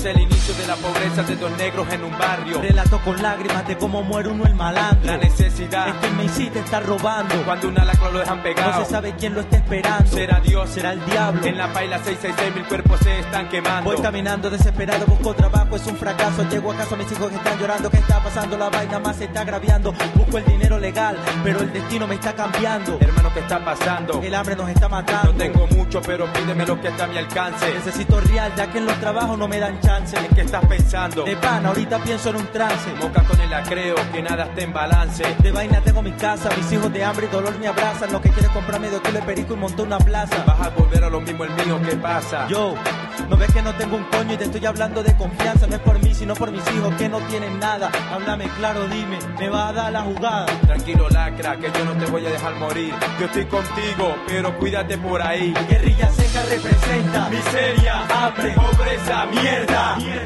Este 0.04 0.20
es 0.24 0.41
de 0.48 0.68
la 0.68 0.76
pobreza 0.76 1.22
de 1.22 1.36
dos 1.36 1.52
negros 1.56 1.88
en 1.94 2.04
un 2.04 2.18
barrio. 2.18 2.60
Relato 2.60 3.00
con 3.02 3.22
lágrimas 3.22 3.68
de 3.68 3.78
cómo 3.78 4.02
muere 4.02 4.30
uno 4.30 4.46
el 4.46 4.56
malandro. 4.56 5.06
La 5.06 5.18
necesidad. 5.18 5.90
Es 5.90 5.96
que 5.96 6.10
me 6.16 6.26
hiciste 6.26 6.60
estar 6.60 6.84
robando. 6.84 7.36
Cuando 7.46 7.68
una 7.68 7.86
lacra 7.86 8.10
lo 8.10 8.20
dejan 8.20 8.42
pegado. 8.42 8.80
No 8.80 8.86
se 8.86 8.92
sabe 8.92 9.14
quién 9.18 9.36
lo 9.36 9.42
está 9.42 9.58
esperando. 9.58 10.08
Será 10.08 10.40
Dios. 10.40 10.70
Será 10.72 10.94
el 10.94 11.06
diablo. 11.06 11.46
En 11.46 11.58
la 11.58 11.72
paila 11.72 11.98
666 12.00 12.56
mil 12.56 12.66
cuerpos 12.66 13.00
se 13.02 13.20
están 13.20 13.50
quemando. 13.50 13.92
Voy 13.92 14.02
caminando 14.02 14.50
desesperado, 14.50 15.06
busco 15.06 15.34
trabajo, 15.36 15.76
es 15.76 15.86
un 15.86 15.96
fracaso. 15.96 16.44
Llego 16.50 16.72
a 16.72 16.76
casa, 16.76 16.96
mis 16.96 17.12
hijos 17.12 17.32
están 17.32 17.60
llorando, 17.60 17.90
¿qué 17.92 17.98
está 17.98 18.24
pasando? 18.24 18.58
La 18.58 18.70
vaina 18.70 19.00
más 19.00 19.18
se 19.18 19.26
está 19.26 19.42
agraviando. 19.42 19.94
Busco 20.16 20.40
el 20.40 20.46
dinero 20.46 20.80
legal, 20.80 21.18
pero 21.44 21.60
el 21.60 21.72
destino 21.72 22.08
me 22.08 22.16
está 22.16 22.34
cambiando. 22.34 22.98
Hermano, 23.00 23.32
¿qué 23.34 23.42
está 23.42 23.64
pasando? 23.64 24.20
El 24.24 24.34
hambre 24.34 24.56
nos 24.56 24.70
está 24.70 24.90
matando. 24.90 25.34
No 25.34 25.38
tengo 25.38 25.68
mucho, 25.68 26.02
pero 26.02 26.26
pídeme 26.34 26.66
lo 26.66 26.82
que 26.82 26.88
está 26.88 27.04
a 27.04 27.08
mi 27.08 27.18
alcance. 27.18 27.74
Necesito 27.74 28.20
real, 28.22 28.52
ya 28.58 28.68
que 28.72 28.80
en 28.80 28.88
los 28.88 29.00
trabajos 29.00 29.38
no 29.38 29.48
me 29.48 29.60
dan 29.60 29.80
chance. 29.82 30.18
¿En 30.32 30.36
qué 30.36 30.42
estás 30.44 30.66
pensando? 30.66 31.26
De 31.26 31.36
pan, 31.36 31.66
ahorita 31.66 32.00
pienso 32.00 32.30
en 32.30 32.38
un 32.38 32.48
trance. 32.48 32.94
Moca 33.02 33.22
con 33.24 33.38
el 33.42 33.54
acreo, 33.54 33.96
que 34.14 34.22
nada 34.22 34.46
esté 34.46 34.64
en 34.64 34.72
balance. 34.72 35.26
De 35.44 35.52
vaina 35.52 35.82
tengo 35.82 36.02
mi 36.02 36.14
casa, 36.14 36.50
mis 36.56 36.72
hijos 36.72 36.92
de 36.94 37.04
hambre 37.04 37.28
y 37.30 37.30
dolor 37.30 37.60
me 37.60 37.68
abrazan. 37.68 38.14
Lo 38.14 38.22
que 38.22 38.30
quieres 38.30 38.50
comprarme 38.52 38.90
de 38.90 39.02
kilo 39.02 39.20
de 39.20 39.26
perico 39.26 39.56
y 39.56 39.58
montó 39.58 39.84
una 39.84 39.98
plaza. 39.98 40.42
Vas 40.48 40.68
a 40.68 40.70
volver 40.70 41.04
a 41.04 41.10
lo 41.10 41.20
mismo 41.20 41.44
el 41.44 41.50
mío, 41.52 41.82
¿qué 41.84 41.98
pasa? 41.98 42.48
Yo, 42.48 42.76
no 43.30 43.36
ves 43.36 43.52
que 43.52 43.62
no 43.62 43.76
tengo 43.76 43.98
un 43.98 44.06
coño 44.06 44.34
y 44.34 44.38
te 44.38 44.46
estoy 44.46 44.66
hablando 44.66 45.04
de 45.04 45.14
confianza. 45.18 45.68
No 45.68 45.76
es 45.76 45.82
por 45.82 46.02
mí, 46.02 46.14
sino 46.14 46.34
por 46.34 46.50
mis 46.50 46.64
hijos 46.72 46.96
que 46.96 47.10
no 47.10 47.20
tienen 47.28 47.60
nada. 47.60 47.92
Háblame 48.14 48.48
claro, 48.58 48.88
dime, 48.88 49.20
me 49.38 49.50
va 49.50 49.68
a 49.68 49.74
dar 49.74 49.92
la 49.92 50.02
jugada. 50.02 50.46
Tranquilo, 50.62 51.10
lacra, 51.10 51.58
que 51.58 51.70
yo 51.78 51.84
no 51.84 51.92
te 51.96 52.10
voy 52.10 52.26
a 52.26 52.30
dejar 52.30 52.56
morir. 52.56 52.94
Yo 53.20 53.26
estoy 53.26 53.46
contigo, 53.48 54.16
pero 54.28 54.58
cuídate 54.58 54.98
por 54.98 55.22
ahí. 55.22 55.54
Guerrilla 55.68 56.10
seca 56.10 56.42
representa 56.50 57.30
Miseria, 57.30 58.08
hambre, 58.08 58.54
pobreza, 58.54 59.26
mierda. 59.26 59.98
Esta 59.98 60.21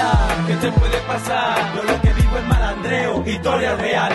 realidad. 0.00 0.46
¿Qué 0.46 0.54
te 0.56 0.72
puede 0.72 0.98
pasar? 1.06 1.74
Yo 1.74 1.82
lo 1.84 2.00
que 2.00 2.12
vivo 2.14 2.38
es 2.38 2.46
malandreo, 2.46 3.24
historia 3.26 3.76
real. 3.76 4.12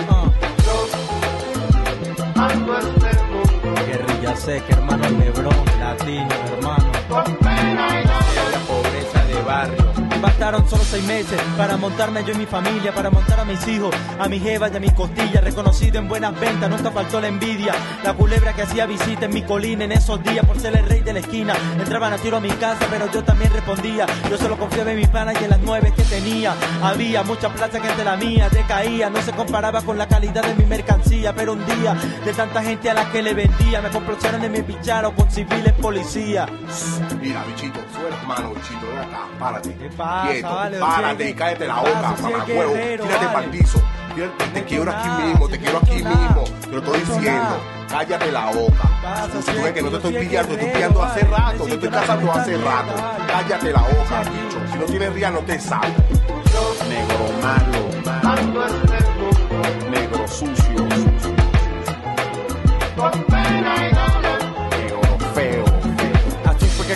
Guerrilla 3.88 4.36
seca, 4.36 4.66
hermano 4.70 5.10
Lebrón, 5.10 5.66
latino, 5.80 6.28
hermano. 6.58 6.92
Es 6.92 8.52
la 8.52 8.60
pobreza 8.68 9.26
de 9.26 9.42
barrio. 9.44 10.05
Bastaron 10.26 10.68
solo 10.68 10.84
seis 10.84 11.04
meses 11.04 11.40
para 11.56 11.78
montarme 11.78 12.24
yo 12.24 12.34
y 12.34 12.38
mi 12.38 12.48
familia, 12.48 12.92
para 12.96 13.12
montar 13.12 13.40
a 13.40 13.46
mis 13.46 13.68
hijos, 13.68 13.94
a 14.20 14.28
mi 14.28 14.40
jeva 14.40 14.70
y 14.70 14.76
a 14.76 14.80
mis 14.80 14.92
costillas. 14.94 15.44
Reconocido 15.44 16.00
en 16.00 16.08
buenas 16.08 16.38
ventas, 16.40 16.68
nunca 16.68 16.90
faltó 16.90 17.22
la 17.22 17.28
envidia. 17.28 17.76
La 18.04 18.16
culebra 18.16 18.54
que 18.54 18.64
hacía 18.64 18.88
visita 18.88 19.26
en 19.26 19.34
mi 19.36 19.44
colina 19.44 19.84
en 19.84 19.92
esos 19.92 20.24
días 20.24 20.44
por 20.44 20.60
ser 20.60 20.76
el 20.78 20.86
rey 20.88 21.02
de 21.02 21.14
la 21.14 21.20
esquina. 21.20 21.54
Entraban 21.78 22.12
a 22.12 22.18
tiro 22.18 22.38
a 22.38 22.40
mi 22.40 22.50
casa, 22.50 22.88
pero 22.90 23.06
yo 23.12 23.24
también 23.24 23.54
respondía. 23.54 24.08
Yo 24.28 24.36
solo 24.40 24.58
confiaba 24.58 24.94
en 24.94 24.98
mi 24.98 25.06
pana 25.06 25.32
y 25.40 25.44
en 25.44 25.52
las 25.52 25.60
nueve 25.60 25.94
que 25.96 26.02
tenía. 26.02 26.56
Había 26.82 27.22
mucha 27.22 27.50
plata 27.50 27.80
que 27.80 27.88
entre 27.88 28.04
la 28.04 28.18
mía 28.18 28.50
decaía. 28.50 29.12
No 29.12 29.22
se 29.22 29.32
comparaba 29.32 29.84
con 29.84 30.00
la 30.00 30.08
calidad 30.08 30.44
de 30.44 30.56
mi 30.56 30.66
mercancía, 30.66 31.36
pero 31.36 31.54
un 31.54 31.64
día 31.68 31.94
de 32.26 32.34
tanta 32.34 32.64
gente 32.64 32.90
a 32.90 32.96
la 32.96 33.12
que 33.12 33.22
le 33.22 33.36
vendía, 33.36 33.80
me 33.80 33.90
comprocharon 33.90 34.44
y 34.44 34.50
me 34.50 34.64
picharon 34.64 35.14
con 35.14 35.30
civiles 35.30 35.74
policías. 35.74 36.50
Mira, 37.22 37.44
bichito, 37.44 37.80
su 37.94 38.08
hermano, 38.08 38.56
bichito, 38.56 38.88
ven 38.88 38.98
acá, 38.98 39.28
párate. 39.38 39.70
¿Qué 40.16 40.22
pasa, 40.22 40.32
Quieto, 40.32 40.56
vale? 40.56 40.80
párate 40.80 41.30
y 41.30 41.34
cállate 41.34 41.68
la 41.68 41.76
¿qué 41.76 41.90
boca? 41.90 42.14
Si 42.16 42.24
mamacuevo. 42.24 42.74
Tírate 42.74 43.04
vale. 43.04 43.28
para 43.28 43.44
el 43.46 43.50
piso. 43.52 43.82
Te, 44.54 44.64
quiero 44.64 44.92
aquí 44.92 45.10
mismo, 45.24 45.46
si 45.46 45.52
te 45.52 45.60
quiero 45.60 45.78
aquí 45.80 45.96
mismo. 45.96 46.44
Te 46.62 46.68
lo 46.70 46.78
estoy 46.78 47.00
diciendo. 47.02 47.58
Cállate 47.90 48.32
la 48.32 48.46
boca. 48.52 48.90
pasa? 49.04 49.28
Tú 49.28 49.42
Si 49.42 49.52
ves 49.52 49.66
es 49.66 49.74
que 49.74 49.82
no 49.82 49.90
te 49.90 49.96
estoy 49.98 50.14
pillando, 50.14 50.48
te 50.48 50.54
estoy 50.56 50.74
pillando 50.74 51.04
hace 51.04 51.20
rato, 51.26 51.64
te 51.66 51.74
estoy 51.74 51.88
una 51.90 52.00
cazando 52.00 52.32
hace 52.32 52.58
rato. 52.58 52.94
Cállate 53.28 53.72
la 53.74 53.82
boca, 53.82 54.24
bicho. 54.24 54.72
Si 54.72 54.78
no 54.78 54.86
tienes 54.86 55.14
ría, 55.14 55.32
no 55.32 55.40
te 55.40 55.60
salgo. 55.60 55.88
Negro 56.88 57.30
malo, 57.42 57.90
negro 59.92 60.28
sucio. 60.28 60.88
Así 60.88 61.26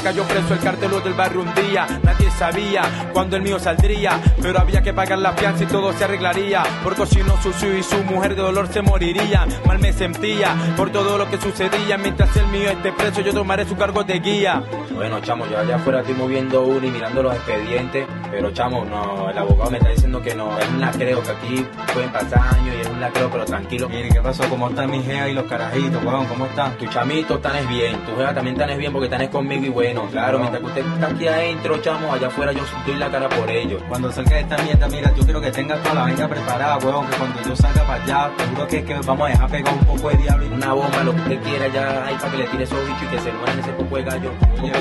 cayó 0.10 0.24
preso 0.24 0.56
el 0.56 0.60
cartelo 0.60 1.00
del 1.02 1.13
barrio 1.13 1.41
un 1.41 1.54
día. 1.54 1.86
Nadie 2.02 2.32
sabía 2.32 2.82
cuándo 3.13 3.36
el 3.36 3.43
mío 3.43 3.60
saldría. 3.60 4.19
Pero 4.41 4.60
había 4.60 4.82
que 4.82 4.91
pagar 4.91 5.19
la 5.19 5.34
fianza 5.34 5.65
y 5.65 5.67
todo 5.67 5.93
se 5.93 6.04
arreglaría. 6.04 6.63
Porque 6.84 7.06
si 7.06 7.19
no, 7.19 7.39
su 7.39 7.50
y 7.50 7.84
su 7.84 8.04
mujer 8.06 8.36
de 8.36 8.41
dolor 8.41 8.67
se 8.74 8.82
moriría. 8.82 9.45
Mal 9.67 9.78
me 9.78 9.93
sentía 9.93 10.56
por 10.76 10.89
todo 10.89 11.15
lo 11.15 11.30
que 11.30 11.39
sucedía. 11.39 12.00
Mientras 12.00 12.36
el 12.38 12.48
mío 12.48 12.72
esté 12.72 12.91
preso, 12.91 13.22
yo 13.22 13.34
tomaré 13.34 13.65
su 13.65 13.78
cargo 13.78 14.04
de 14.04 14.19
guía. 14.19 14.63
Bueno, 14.95 15.19
chamo, 15.22 15.45
yo 15.45 15.60
allá 15.60 15.76
afuera 15.76 16.00
estoy 16.00 16.15
moviendo 16.15 16.63
uno 16.63 16.86
y 16.88 16.89
mirando 16.89 17.22
los 17.22 17.36
expedientes, 17.36 18.08
pero 18.32 18.52
chamo, 18.52 18.86
no, 18.86 19.30
el 19.30 19.38
abogado 19.38 19.72
me 19.72 19.78
está 19.78 19.89
diciendo 19.89 20.22
que 20.22 20.36
no, 20.36 20.58
es 20.60 20.68
un 20.70 20.82
lacreo, 20.82 21.22
que 21.24 21.32
aquí 21.32 21.65
pueden 21.94 22.12
pasar 22.12 22.39
años 22.56 22.76
y 22.78 22.82
es 22.82 22.88
un 22.88 23.00
lacreo, 23.02 23.30
pero 23.32 23.46
tranquilo. 23.46 23.89
Mire, 23.89 24.10
¿qué 24.10 24.22
pasó? 24.22 24.44
¿Cómo 24.50 24.70
están 24.70 24.89
mis 24.92 25.06
geas 25.06 25.30
y 25.30 25.34
los 25.34 25.46
carajitos, 25.46 26.04
weón? 26.04 26.26
¿Cómo 26.28 26.46
están? 26.46 26.78
Tu 26.78 26.86
chamito 26.88 27.39
tan 27.39 27.68
bien, 27.68 27.96
tu 28.06 28.15
jeva 28.15 28.34
también 28.34 28.56
tan 28.58 28.78
bien 28.78 28.92
porque 28.94 29.08
tan 29.10 29.28
conmigo 29.28 29.65
y 29.65 29.70
bueno, 29.70 30.04
claro, 30.12 30.39
mientras 30.39 30.62
que 30.62 30.68
usted 30.68 30.86
está 30.94 31.08
aquí 31.08 31.28
adentro, 31.28 31.78
chamo, 31.82 32.13
allá 32.13 32.28
afuera 32.28 32.52
yo 32.52 32.62
doy 32.86 32.96
la 32.96 33.10
cara 33.10 33.30
por 33.30 33.50
ellos. 33.50 33.82
Cuando 33.88 34.12
salga 34.12 34.36
de 34.36 34.42
esta 34.42 34.58
mierda, 34.60 34.88
mira, 34.88 35.13
yo 35.15 35.24
quiero 35.24 35.42
que 35.42 35.52
tengas 35.52 35.82
toda 35.84 35.96
la 35.96 36.02
vaina 36.02 36.28
preparada, 36.28 36.78
weón, 36.78 37.08
que 37.08 37.15
cuando 37.18 37.42
yo 37.42 37.56
salga 37.56 37.84
para 37.86 38.04
allá, 38.04 38.32
seguro 38.38 38.68
que 38.68 38.78
es 38.78 38.86
que 38.86 38.94
vamos 39.06 39.28
a 39.28 39.32
dejar 39.32 39.50
pegar 39.50 39.74
un 39.74 39.86
poco 39.86 40.10
de 40.10 40.18
diablo. 40.18 40.46
y- 40.46 40.50
Una 40.60 40.74
bomba, 40.74 41.04
lo 41.04 41.13
que 41.15 41.22
usted 41.22 41.42
quiera 41.44 41.68
ya 41.70 42.06
ahí 42.06 42.15
para 42.15 42.32
que 42.32 42.38
le 42.38 42.44
tire 42.48 42.63
esos 42.63 42.80
bichos 42.88 43.04
y 43.04 43.08
que 43.08 43.20
se 43.20 43.32
mueran 43.34 43.60
ese 43.60 43.72
poco 43.72 43.96
de 43.96 44.04
gallo. 44.04 44.32
Oye, 44.62 44.72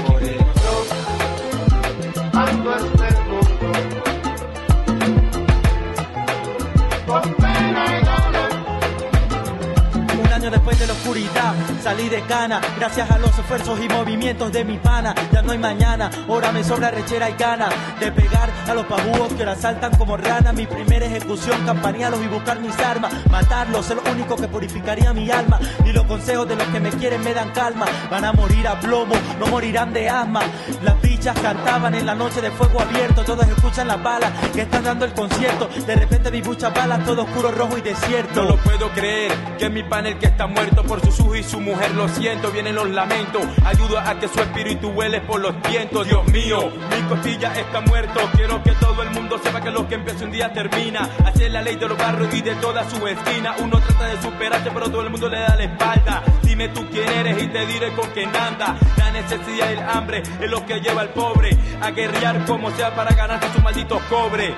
después 10.51 10.79
de 10.79 10.87
la 10.87 10.92
oscuridad 10.92 11.55
salí 11.83 12.09
de 12.09 12.23
cana. 12.23 12.61
Gracias 12.79 13.11
a 13.11 13.18
los 13.18 13.37
esfuerzos 13.38 13.81
y 13.83 13.88
movimientos 13.88 14.53
de 14.53 14.64
mi 14.64 14.79
pana. 14.79 15.14
Ya 15.33 15.42
no 15.42 15.53
hay 15.53 15.59
mañana, 15.59 16.11
ahora 16.29 16.53
me 16.53 16.64
sobra 16.64 16.90
rechera 16.90 17.31
y 17.31 17.35
gana 17.35 17.68
De 18.01 18.13
pegar 18.13 18.51
a 18.69 18.75
los 18.75 18.87
pabúos 18.87 19.33
que 19.33 19.43
ahora 19.43 19.57
saltan 19.57 19.97
como 19.97 20.17
ranas 20.17 20.55
Mi 20.55 20.67
primera 20.67 21.07
ejecución, 21.07 21.65
campanearlos 21.67 22.23
y 22.23 22.29
buscar 22.29 22.61
mis 22.61 22.79
armas. 22.79 23.13
Matarlos 23.31 23.91
es 23.91 23.97
lo 23.97 24.03
único 24.11 24.37
que 24.37 24.49
purificaría 24.49 25.13
mi 25.13 25.31
alma. 25.31 25.59
Y 25.85 25.93
los 25.93 26.05
consejos 26.05 26.49
de 26.49 26.57
los 26.57 26.67
que 26.69 26.81
me 26.81 26.91
quieren 26.91 27.23
me 27.23 27.35
dan 27.35 27.51
calma. 27.51 27.87
Van 28.11 28.25
a 28.25 28.33
morir 28.33 28.67
a 28.69 28.79
plomo, 28.79 29.15
no 29.39 29.47
morirán 29.47 29.93
de 29.93 30.09
asma. 30.09 30.41
Las 30.83 31.01
bichas 31.03 31.39
cantaban 31.41 31.95
en 31.95 32.07
la 32.07 32.15
noche 32.15 32.41
de 32.41 32.51
fuego 32.51 32.81
abierto. 32.81 33.25
Todos 33.25 33.47
escuchan 33.49 33.89
las 33.89 34.03
balas 34.03 34.33
que 34.55 34.63
están 34.63 34.85
dando 34.85 35.05
el 35.05 35.13
concierto. 35.13 35.69
De 35.87 35.95
repente 35.97 36.31
vi 36.31 36.43
muchas 36.43 36.73
balas, 36.73 37.05
todo 37.05 37.23
oscuro, 37.23 37.51
rojo 37.51 37.77
y 37.79 37.81
desierto. 37.81 38.43
No 38.43 38.51
lo 38.51 38.57
puedo 38.57 38.91
creer, 38.91 39.33
que 39.59 39.69
mi 39.69 39.83
pan 39.83 40.07
el 40.07 40.19
que 40.19 40.27
está 40.27 40.47
muerto 40.47 40.83
por 40.85 41.01
su 41.01 41.13
su 41.13 41.35
y 41.35 41.43
su 41.43 41.61
mujer, 41.61 41.95
lo 41.95 42.09
siento, 42.09 42.51
vienen 42.51 42.75
los 42.75 42.89
lamentos. 42.91 43.43
Ayuda 43.65 44.09
a 44.09 44.19
que 44.19 44.29
su 44.29 44.41
espíritu 44.41 44.89
huele 44.91 45.21
por 45.21 45.41
los 45.41 45.55
vientos, 45.63 46.07
Dios 46.07 46.27
mío, 46.29 46.71
mi 46.91 47.09
costilla 47.09 47.53
está 47.55 47.81
muerto. 47.88 48.20
Quiero 48.37 48.62
que 48.62 48.72
todo 48.72 49.03
el 49.03 49.11
mundo 49.11 49.38
sepa 49.42 49.61
que 49.61 49.70
lo 49.70 49.88
que 49.88 49.96
empieza 49.96 50.24
un 50.24 50.31
día 50.31 50.53
termina. 50.53 51.09
Así 51.24 51.48
la 51.48 51.62
ley 51.62 51.77
de 51.77 51.88
los 51.88 51.98
barrios 51.98 52.33
y 52.35 52.42
de 52.42 52.55
toda 52.57 52.88
su 52.88 53.07
esquina. 53.07 53.55
Uno 53.59 53.81
trata 53.81 54.07
de 54.07 54.22
superarse, 54.22 54.70
pero 54.72 54.90
todo 54.90 55.03
el 55.03 55.11
mundo 55.11 55.29
le 55.29 55.40
da 55.40 55.57
la 55.57 55.64
espalda. 55.64 56.22
Dime 56.42 56.68
tú 56.68 56.87
quién 56.90 57.09
eres 57.09 57.42
y 57.42 57.48
te 57.48 57.66
diré 57.66 57.92
con 57.92 58.09
quién 58.11 58.35
anda. 58.37 58.77
La 58.96 59.11
necesidad 59.11 59.70
y 59.70 59.72
el 59.72 59.79
hambre 59.81 60.22
es 60.40 60.51
lo 60.51 60.64
que 60.66 60.81
lleva 60.81 61.01
al 61.03 61.09
pobre 61.11 61.57
a 61.81 61.90
guerrear 61.90 62.44
como 62.44 62.70
sea 62.72 62.94
para 62.94 63.14
ganarse 63.14 63.48
su 63.53 63.61
maldito 63.61 64.01
cobre. 64.09 64.55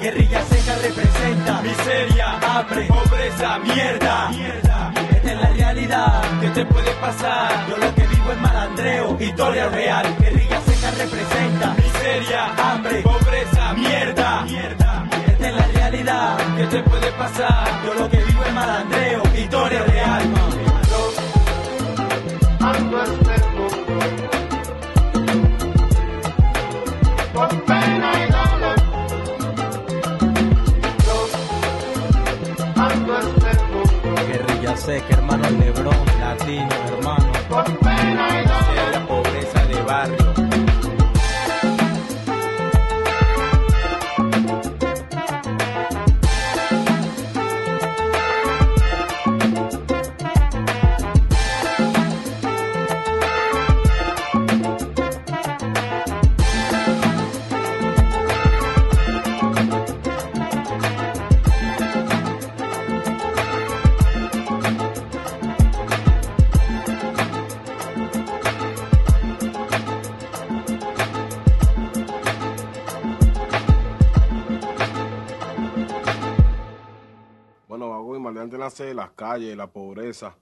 Guerrilla 0.00 0.42
seca 0.44 0.76
representa 0.82 1.60
Miseria, 1.62 2.38
hambre, 2.40 2.86
pobreza, 2.86 3.58
mierda. 3.58 4.28
mierda. 4.30 4.92
Esta 5.14 5.32
es 5.32 5.40
la 5.40 5.48
realidad. 5.50 6.22
¿Qué 6.40 6.48
te 6.50 6.64
puede 6.64 6.90
pasar? 6.92 7.66
Yo 7.68 7.76
lo 7.76 7.94
que 7.94 8.06
vivo 8.06 8.32
es 8.32 8.40
malandreo, 8.40 9.16
historia 9.20 9.68
real. 9.68 10.16
Guerrilla 10.20 10.60
representa 10.90 11.74
Miseria, 11.74 12.54
hambre, 12.56 13.02
pobreza, 13.02 13.72
mierda. 13.74 14.42
mierda. 14.42 15.08
Esta 15.28 15.48
es 15.48 15.54
la 15.54 15.66
realidad. 15.68 16.38
¿Qué 16.56 16.64
te 16.66 16.82
puede 16.82 17.12
pasar? 17.12 17.82
Yo 17.84 17.94
lo 17.94 18.10
que 18.10 18.16
vivo 18.18 18.42
es 18.44 18.52
malandreo, 18.54 19.22
historia 19.36 19.82
real. 19.84 20.22
Guerrilla 34.26 34.76
seca, 34.76 35.14
hermano 35.16 35.50
Lebrón, 35.50 35.94
latino, 36.20 36.68
hermano. 36.86 37.32
Miseria, 37.82 39.06
pobreza 39.08 39.66
de 39.66 39.82
barrio. 39.82 40.39
Nace 78.60 78.84
de 78.84 78.94
las 78.94 79.10
calles, 79.10 79.56
la 79.56 79.66
pobreza. 79.66 80.36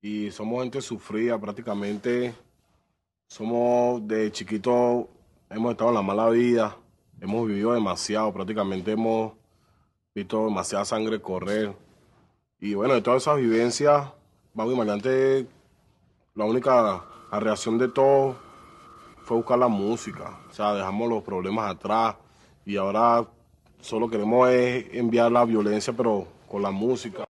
Y 0.00 0.30
somos 0.30 0.62
gente 0.62 0.80
sufrida 0.80 1.38
prácticamente. 1.38 2.34
Somos 3.26 4.06
de 4.06 4.30
chiquito, 4.30 5.08
hemos 5.50 5.72
estado 5.72 5.90
en 5.90 5.96
la 5.96 6.02
mala 6.02 6.28
vida. 6.30 6.76
Hemos 7.20 7.48
vivido 7.48 7.72
demasiado, 7.72 8.32
prácticamente 8.32 8.92
hemos 8.92 9.32
visto 10.14 10.44
demasiada 10.44 10.84
sangre 10.84 11.20
correr. 11.20 11.74
Y 12.60 12.74
bueno, 12.74 12.94
de 12.94 13.02
todas 13.02 13.22
esas 13.22 13.38
vivencias, 13.38 14.12
Vago 14.54 14.72
y 14.72 14.76
Maleante, 14.76 15.46
la 16.34 16.44
única 16.44 17.04
reacción 17.32 17.78
de 17.78 17.88
todo 17.88 18.36
fue 19.24 19.36
buscar 19.36 19.58
la 19.58 19.68
música. 19.68 20.38
O 20.48 20.52
sea, 20.52 20.74
dejamos 20.74 21.08
los 21.08 21.22
problemas 21.22 21.70
atrás 21.70 22.16
y 22.64 22.76
ahora 22.76 23.26
solo 23.80 24.08
queremos 24.08 24.48
es 24.50 24.86
enviar 24.94 25.30
la 25.30 25.44
violencia, 25.44 25.92
pero 25.92 26.26
con 26.48 26.62
la 26.62 26.70
música. 26.70 27.24